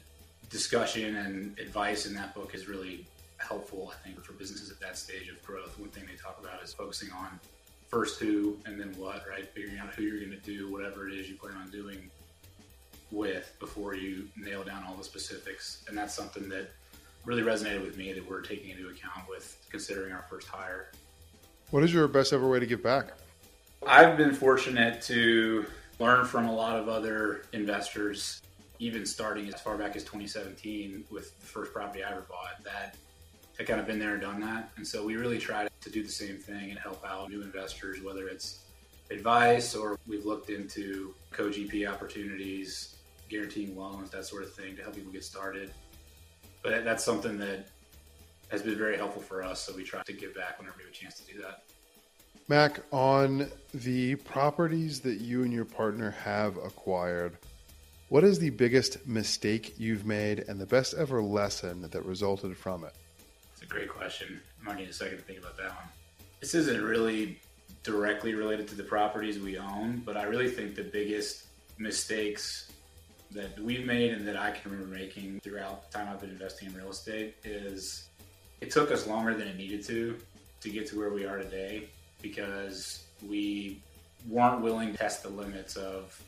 discussion 0.49 1.17
and 1.17 1.59
advice 1.59 2.07
in 2.07 2.15
that 2.15 2.33
book 2.33 2.55
is 2.55 2.67
really 2.67 3.05
helpful, 3.37 3.93
I 3.93 4.03
think, 4.03 4.23
for 4.23 4.33
businesses 4.33 4.71
at 4.71 4.79
that 4.79 4.97
stage 4.97 5.29
of 5.29 5.41
growth. 5.43 5.77
One 5.79 5.89
thing 5.89 6.05
they 6.07 6.15
talk 6.15 6.39
about 6.41 6.63
is 6.63 6.73
focusing 6.73 7.09
on 7.11 7.39
first 7.87 8.19
who 8.19 8.57
and 8.65 8.79
then 8.79 8.93
what, 8.97 9.23
right? 9.29 9.47
Figuring 9.53 9.79
out 9.79 9.93
who 9.93 10.03
you're 10.03 10.19
going 10.19 10.31
to 10.31 10.37
do 10.37 10.71
whatever 10.71 11.07
it 11.07 11.13
is 11.13 11.29
you 11.29 11.35
plan 11.35 11.55
on 11.55 11.69
doing 11.69 12.09
with 13.11 13.55
before 13.59 13.95
you 13.95 14.27
nail 14.35 14.63
down 14.63 14.83
all 14.87 14.95
the 14.95 15.03
specifics. 15.03 15.85
And 15.87 15.97
that's 15.97 16.13
something 16.13 16.49
that 16.49 16.69
really 17.25 17.43
resonated 17.43 17.83
with 17.83 17.97
me 17.97 18.13
that 18.13 18.27
we're 18.27 18.41
taking 18.41 18.71
into 18.71 18.89
account 18.89 19.29
with 19.29 19.57
considering 19.69 20.13
our 20.13 20.25
first 20.29 20.47
hire. 20.47 20.91
What 21.71 21.83
is 21.83 21.93
your 21.93 22.07
best 22.07 22.33
ever 22.33 22.47
way 22.49 22.59
to 22.59 22.65
give 22.65 22.81
back? 22.81 23.11
I've 23.85 24.17
been 24.17 24.33
fortunate 24.33 25.01
to 25.03 25.65
learn 25.99 26.25
from 26.25 26.47
a 26.47 26.53
lot 26.53 26.79
of 26.79 26.89
other 26.89 27.43
investors, 27.53 28.41
even 28.79 29.05
starting 29.05 29.47
as 29.47 29.61
far 29.61 29.77
back 29.77 29.95
as 29.95 30.03
2017 30.03 31.05
with 31.11 31.37
the 31.39 31.45
first 31.45 31.73
property 31.73 32.03
I 32.03 32.11
ever 32.11 32.25
bought, 32.29 32.63
that 32.63 32.95
had 33.57 33.67
kind 33.67 33.79
of 33.79 33.87
been 33.87 33.99
there 33.99 34.13
and 34.13 34.21
done 34.21 34.39
that. 34.41 34.71
And 34.77 34.85
so 34.85 35.05
we 35.05 35.15
really 35.15 35.39
try 35.39 35.67
to 35.81 35.89
do 35.89 36.03
the 36.03 36.09
same 36.09 36.37
thing 36.37 36.69
and 36.69 36.79
help 36.79 37.03
out 37.05 37.29
new 37.29 37.41
investors, 37.41 38.01
whether 38.01 38.27
it's 38.27 38.59
advice 39.09 39.75
or 39.75 39.97
we've 40.07 40.25
looked 40.25 40.49
into 40.49 41.13
co 41.31 41.45
GP 41.49 41.89
opportunities, 41.89 42.97
guaranteeing 43.29 43.75
loans, 43.75 44.09
that 44.11 44.25
sort 44.25 44.43
of 44.43 44.53
thing 44.53 44.75
to 44.75 44.83
help 44.83 44.95
people 44.95 45.11
get 45.11 45.23
started. 45.23 45.71
But 46.63 46.83
that's 46.83 47.03
something 47.03 47.37
that 47.39 47.67
has 48.49 48.61
been 48.61 48.77
very 48.77 48.97
helpful 48.97 49.21
for 49.21 49.43
us. 49.43 49.61
So 49.61 49.75
we 49.75 49.83
try 49.83 50.03
to 50.03 50.13
give 50.13 50.35
back 50.35 50.59
whenever 50.59 50.77
we 50.77 50.83
have 50.83 50.91
a 50.91 50.95
chance 50.95 51.19
to 51.19 51.33
do 51.33 51.41
that. 51.41 51.63
Mac, 52.49 52.79
on 52.91 53.49
the 53.73 54.15
properties 54.15 55.01
that 55.01 55.19
you 55.19 55.43
and 55.43 55.51
your 55.51 55.65
partner 55.65 56.11
have 56.11 56.55
acquired, 56.57 57.37
what 58.07 58.23
is 58.23 58.39
the 58.39 58.51
biggest 58.51 59.05
mistake 59.05 59.73
you've 59.77 60.05
made 60.05 60.45
and 60.47 60.59
the 60.59 60.65
best 60.65 60.93
ever 60.93 61.21
lesson 61.21 61.81
that 61.89 62.05
resulted 62.05 62.55
from 62.55 62.85
it? 62.85 62.93
A 63.67 63.69
great 63.69 63.89
question. 63.89 64.39
I 64.61 64.65
might 64.65 64.77
need 64.77 64.89
a 64.89 64.93
second 64.93 65.17
to 65.17 65.23
think 65.23 65.39
about 65.39 65.57
that 65.57 65.69
one. 65.69 65.87
This 66.39 66.55
isn't 66.55 66.81
really 66.81 67.39
directly 67.83 68.33
related 68.33 68.67
to 68.69 68.75
the 68.75 68.83
properties 68.83 69.39
we 69.39 69.57
own, 69.57 70.01
but 70.05 70.15
I 70.15 70.23
really 70.23 70.49
think 70.49 70.75
the 70.75 70.83
biggest 70.83 71.45
mistakes 71.77 72.71
that 73.31 73.59
we've 73.59 73.85
made 73.85 74.13
and 74.13 74.27
that 74.27 74.37
I 74.37 74.51
can 74.51 74.71
remember 74.71 74.95
making 74.95 75.41
throughout 75.41 75.91
the 75.91 75.97
time 75.97 76.07
I've 76.09 76.21
been 76.21 76.29
investing 76.29 76.69
in 76.69 76.75
real 76.75 76.89
estate 76.89 77.35
is 77.43 78.07
it 78.61 78.71
took 78.71 78.89
us 78.89 79.05
longer 79.05 79.33
than 79.33 79.47
it 79.47 79.57
needed 79.57 79.83
to 79.85 80.17
to 80.61 80.69
get 80.69 80.87
to 80.87 80.97
where 80.97 81.09
we 81.09 81.25
are 81.25 81.37
today 81.37 81.89
because 82.21 83.03
we 83.27 83.81
weren't 84.27 84.61
willing 84.61 84.93
to 84.93 84.97
test 84.97 85.23
the 85.23 85.29
limits 85.29 85.75
of 85.75 86.19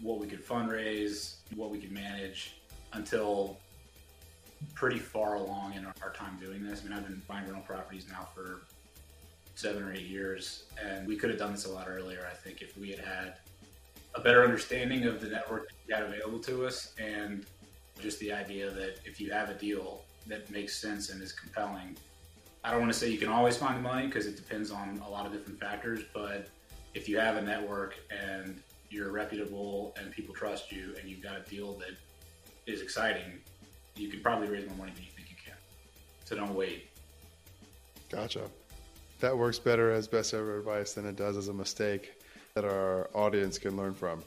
what 0.00 0.18
we 0.18 0.26
could 0.26 0.46
fundraise, 0.46 1.36
what 1.54 1.70
we 1.70 1.78
could 1.78 1.92
manage 1.92 2.56
until 2.92 3.58
pretty 4.74 4.98
far 4.98 5.36
along 5.36 5.74
in 5.74 5.84
our 5.84 6.12
time 6.12 6.38
doing 6.40 6.62
this. 6.62 6.82
I 6.82 6.88
mean, 6.88 6.98
I've 6.98 7.06
been 7.06 7.22
buying 7.28 7.44
rental 7.44 7.62
properties 7.62 8.06
now 8.08 8.28
for 8.34 8.62
seven 9.54 9.82
or 9.82 9.92
eight 9.92 10.06
years, 10.06 10.64
and 10.82 11.06
we 11.06 11.16
could 11.16 11.30
have 11.30 11.38
done 11.38 11.52
this 11.52 11.66
a 11.66 11.70
lot 11.70 11.86
earlier. 11.88 12.26
I 12.30 12.34
think 12.34 12.62
if 12.62 12.76
we 12.76 12.90
had 12.90 13.00
had 13.00 13.34
a 14.14 14.20
better 14.20 14.42
understanding 14.42 15.04
of 15.04 15.20
the 15.20 15.28
network 15.28 15.70
that 15.88 16.08
we 16.08 16.16
available 16.16 16.40
to 16.40 16.66
us, 16.66 16.94
and 16.98 17.44
just 18.00 18.18
the 18.20 18.32
idea 18.32 18.70
that 18.70 18.98
if 19.04 19.20
you 19.20 19.30
have 19.30 19.50
a 19.50 19.54
deal 19.54 20.02
that 20.26 20.50
makes 20.50 20.76
sense 20.76 21.10
and 21.10 21.22
is 21.22 21.32
compelling, 21.32 21.96
I 22.64 22.70
don't 22.70 22.80
want 22.80 22.92
to 22.92 22.98
say 22.98 23.10
you 23.10 23.18
can 23.18 23.28
always 23.28 23.56
find 23.56 23.76
the 23.76 23.82
money 23.82 24.06
because 24.06 24.26
it 24.26 24.36
depends 24.36 24.70
on 24.70 25.00
a 25.06 25.10
lot 25.10 25.26
of 25.26 25.32
different 25.32 25.60
factors, 25.60 26.00
but 26.12 26.48
if 26.94 27.08
you 27.08 27.18
have 27.18 27.36
a 27.36 27.42
network 27.42 27.96
and 28.10 28.60
you're 28.88 29.10
reputable 29.10 29.94
and 29.98 30.10
people 30.10 30.34
trust 30.34 30.72
you 30.72 30.94
and 30.98 31.08
you've 31.08 31.22
got 31.22 31.36
a 31.36 31.50
deal 31.50 31.74
that 31.74 31.90
is 32.66 32.80
exciting, 32.80 33.32
you 33.96 34.08
can 34.08 34.20
probably 34.20 34.48
raise 34.48 34.66
more 34.68 34.76
money 34.76 34.92
than 34.94 35.04
you 35.04 35.10
think 35.16 35.30
you 35.30 35.36
can. 35.44 35.54
So 36.24 36.36
don't 36.36 36.54
wait. 36.54 36.88
Gotcha. 38.10 38.42
That 39.20 39.36
works 39.36 39.58
better 39.58 39.92
as 39.92 40.06
best 40.06 40.34
ever 40.34 40.58
advice 40.58 40.92
than 40.92 41.06
it 41.06 41.16
does 41.16 41.36
as 41.36 41.48
a 41.48 41.52
mistake 41.52 42.20
that 42.54 42.64
our 42.64 43.08
audience 43.14 43.58
can 43.58 43.76
learn 43.76 43.94
from. 43.94 44.22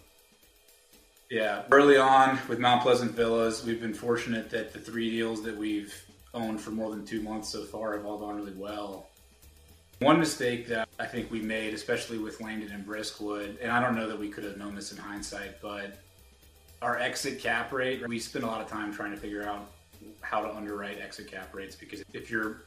Yeah, 1.29 1.63
early 1.71 1.97
on 1.97 2.39
with 2.47 2.59
Mount 2.59 2.81
Pleasant 2.81 3.11
Villas, 3.11 3.65
we've 3.65 3.81
been 3.81 3.93
fortunate 3.93 4.49
that 4.51 4.71
the 4.71 4.79
three 4.79 5.09
deals 5.09 5.43
that 5.43 5.55
we've 5.55 5.93
owned 6.33 6.61
for 6.61 6.71
more 6.71 6.89
than 6.89 7.05
two 7.05 7.21
months 7.21 7.49
so 7.49 7.63
far 7.63 7.97
have 7.97 8.05
all 8.05 8.17
gone 8.17 8.35
really 8.35 8.53
well. 8.53 9.07
One 9.99 10.19
mistake 10.19 10.67
that 10.67 10.87
I 10.99 11.05
think 11.05 11.31
we 11.31 11.41
made, 11.41 11.73
especially 11.73 12.17
with 12.17 12.39
Langdon 12.39 12.71
and 12.71 12.85
Briskwood, 12.85 13.57
and 13.61 13.71
I 13.71 13.81
don't 13.81 13.95
know 13.95 14.07
that 14.07 14.19
we 14.19 14.29
could 14.29 14.43
have 14.43 14.57
known 14.57 14.75
this 14.75 14.91
in 14.91 14.97
hindsight, 14.97 15.61
but 15.61 15.99
our 16.81 16.97
exit 16.97 17.39
cap 17.39 17.71
rate, 17.71 18.07
we 18.07 18.19
spend 18.19 18.43
a 18.45 18.47
lot 18.47 18.61
of 18.61 18.67
time 18.67 18.93
trying 18.93 19.11
to 19.11 19.17
figure 19.17 19.43
out 19.43 19.71
how 20.21 20.41
to 20.41 20.53
underwrite 20.55 20.99
exit 20.99 21.29
cap 21.29 21.53
rates 21.53 21.75
because 21.75 22.03
if 22.13 22.29
you're 22.29 22.63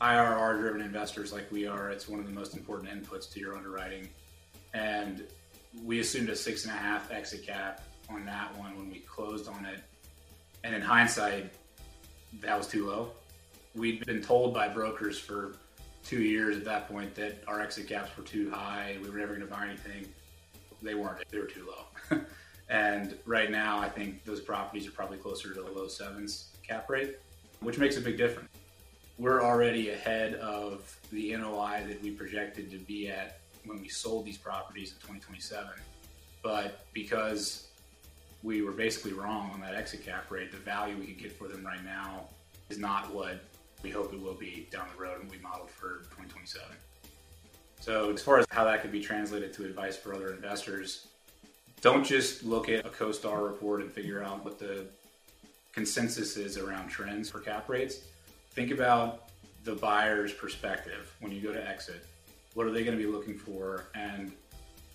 IRR 0.00 0.58
driven 0.58 0.80
investors 0.80 1.32
like 1.32 1.50
we 1.50 1.66
are, 1.66 1.90
it's 1.90 2.08
one 2.08 2.20
of 2.20 2.26
the 2.26 2.32
most 2.32 2.56
important 2.56 2.90
inputs 2.90 3.30
to 3.32 3.40
your 3.40 3.56
underwriting. 3.56 4.08
And 4.74 5.24
we 5.84 6.00
assumed 6.00 6.28
a 6.28 6.36
six 6.36 6.64
and 6.64 6.74
a 6.74 6.76
half 6.76 7.10
exit 7.10 7.46
cap 7.46 7.82
on 8.08 8.24
that 8.24 8.56
one 8.56 8.76
when 8.76 8.90
we 8.90 9.00
closed 9.00 9.48
on 9.48 9.64
it. 9.66 9.80
And 10.64 10.74
in 10.74 10.80
hindsight, 10.80 11.52
that 12.40 12.56
was 12.56 12.66
too 12.66 12.86
low. 12.86 13.12
We'd 13.74 14.04
been 14.06 14.22
told 14.22 14.54
by 14.54 14.68
brokers 14.68 15.18
for 15.18 15.56
two 16.04 16.22
years 16.22 16.56
at 16.56 16.64
that 16.64 16.88
point 16.88 17.14
that 17.16 17.42
our 17.46 17.60
exit 17.60 17.88
caps 17.88 18.16
were 18.16 18.24
too 18.24 18.50
high. 18.50 18.96
We 19.02 19.10
were 19.10 19.18
never 19.18 19.34
going 19.34 19.46
to 19.46 19.52
buy 19.52 19.66
anything. 19.66 20.06
They 20.82 20.94
weren't. 20.94 21.28
They 21.30 21.38
were 21.38 21.46
too 21.46 21.66
low. 21.66 22.20
and 22.68 23.16
right 23.24 23.50
now, 23.50 23.78
I 23.78 23.88
think 23.88 24.24
those 24.24 24.40
properties 24.40 24.86
are 24.86 24.90
probably 24.90 25.18
closer 25.18 25.54
to 25.54 25.62
the 25.62 25.70
low 25.70 25.88
sevens 25.88 26.50
cap 26.66 26.88
rate, 26.90 27.16
which 27.60 27.78
makes 27.78 27.96
a 27.96 28.00
big 28.00 28.18
difference. 28.18 28.48
We're 29.18 29.42
already 29.42 29.90
ahead 29.90 30.34
of 30.34 30.96
the 31.10 31.34
NOI 31.36 31.84
that 31.88 32.02
we 32.02 32.10
projected 32.10 32.70
to 32.70 32.78
be 32.78 33.08
at 33.08 33.40
when 33.64 33.80
we 33.80 33.88
sold 33.88 34.26
these 34.26 34.38
properties 34.38 34.90
in 34.90 34.96
2027. 34.96 35.68
But 36.42 36.86
because 36.92 37.68
we 38.42 38.62
were 38.62 38.72
basically 38.72 39.12
wrong 39.12 39.50
on 39.52 39.60
that 39.62 39.74
exit 39.74 40.04
cap 40.04 40.30
rate, 40.30 40.52
the 40.52 40.58
value 40.58 40.96
we 40.96 41.06
could 41.06 41.18
get 41.18 41.32
for 41.32 41.48
them 41.48 41.64
right 41.64 41.84
now 41.84 42.28
is 42.68 42.78
not 42.78 43.12
what 43.12 43.40
we 43.82 43.90
hope 43.90 44.12
it 44.12 44.20
will 44.20 44.34
be 44.34 44.68
down 44.70 44.86
the 44.94 45.02
road 45.02 45.20
and 45.20 45.30
we 45.30 45.38
modeled 45.38 45.70
for 45.70 45.98
2027. 46.10 46.66
So, 47.80 48.12
as 48.12 48.22
far 48.22 48.38
as 48.38 48.46
how 48.50 48.64
that 48.64 48.82
could 48.82 48.92
be 48.92 49.00
translated 49.00 49.52
to 49.54 49.64
advice 49.64 49.96
for 49.96 50.14
other 50.14 50.32
investors, 50.32 51.08
don't 51.80 52.04
just 52.04 52.44
look 52.44 52.68
at 52.68 52.84
a 52.84 52.88
CoStar 52.88 53.44
report 53.44 53.80
and 53.82 53.92
figure 53.92 54.22
out 54.22 54.44
what 54.44 54.58
the 54.58 54.86
consensus 55.72 56.36
is 56.36 56.56
around 56.56 56.88
trends 56.88 57.30
for 57.30 57.40
cap 57.40 57.68
rates. 57.68 58.00
Think 58.50 58.70
about 58.70 59.30
the 59.64 59.74
buyer's 59.74 60.32
perspective 60.32 61.14
when 61.20 61.30
you 61.32 61.40
go 61.40 61.52
to 61.52 61.68
exit. 61.68 62.04
What 62.54 62.66
are 62.66 62.70
they 62.70 62.84
going 62.84 62.96
to 62.96 63.02
be 63.02 63.08
looking 63.08 63.38
for, 63.38 63.84
and 63.94 64.32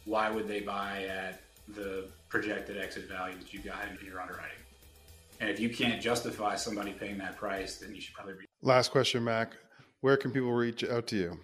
why 0.06 0.30
would 0.30 0.48
they 0.48 0.60
buy 0.60 1.06
at 1.06 1.42
the 1.70 2.06
projected 2.28 2.78
exit 2.78 3.08
value 3.08 3.38
that 3.38 3.54
you 3.54 3.60
got 3.60 3.80
in 3.88 4.06
your 4.06 4.20
underwriting? 4.20 4.58
And 5.40 5.50
if 5.50 5.60
you 5.60 5.70
can't 5.70 6.02
justify 6.02 6.56
somebody 6.56 6.92
paying 6.92 7.18
that 7.20 7.38
price, 7.38 7.78
then 7.78 7.96
you 7.96 8.02
should 8.02 8.14
probably. 8.14 8.34
Re- 8.34 8.46
Last 8.62 8.92
question, 8.92 9.24
Mac. 9.24 9.54
Where 10.02 10.18
can 10.18 10.32
people 10.32 10.52
reach 10.52 10.84
out 10.84 11.08
to 11.08 11.16
you? 11.16 11.40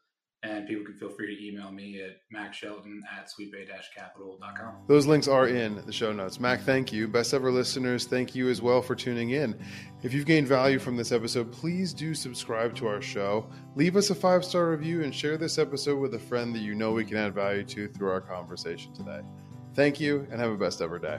and 0.43 0.67
people 0.67 0.85
can 0.85 0.95
feel 0.95 1.09
free 1.09 1.35
to 1.35 1.47
email 1.47 1.73
me 1.73 2.01
at 2.01 2.17
macshelton 2.35 3.01
at 3.17 3.29
sweetbay-capital.com. 3.29 4.75
Those 4.87 5.07
links 5.07 5.29
are 5.29 5.49
in 5.49 5.85
the 5.87 5.93
show 5.93 6.13
notes. 6.13 6.39
Mac, 6.39 6.61
thank 6.61 6.93
you. 6.93 7.09
Best 7.09 7.35
ever 7.35 7.51
listeners, 7.51 8.05
thank 8.05 8.35
you 8.35 8.49
as 8.49 8.63
well 8.63 8.83
for 8.83 8.95
tuning 8.95 9.31
in. 9.31 9.59
If 10.03 10.13
you've 10.13 10.27
gained 10.27 10.47
value 10.47 10.79
from 10.79 10.97
this 10.97 11.11
episode, 11.11 11.51
please 11.51 11.93
do 11.93 12.15
subscribe 12.15 12.75
to 12.77 12.87
our 12.87 13.03
show. 13.03 13.49
Leave 13.75 13.97
us 13.97 14.11
a 14.11 14.15
five 14.15 14.45
star 14.45 14.71
review 14.71 15.03
and 15.03 15.15
share 15.15 15.37
this 15.37 15.59
episode 15.59 15.99
with 15.99 16.15
a 16.15 16.19
friend 16.19 16.55
that 16.55 16.61
you 16.61 16.75
know 16.75 16.93
we 16.93 17.05
can 17.05 17.17
add 17.17 17.35
value 17.35 17.65
to 17.65 17.89
through 17.89 18.11
our 18.11 18.21
conversation 18.21 18.93
today. 18.93 19.21
Thank 19.75 20.01
you 20.01 20.27
and 20.31 20.41
have 20.41 20.53
a 20.53 20.57
best 20.57 20.81
ever 20.81 20.99
day. 20.99 21.19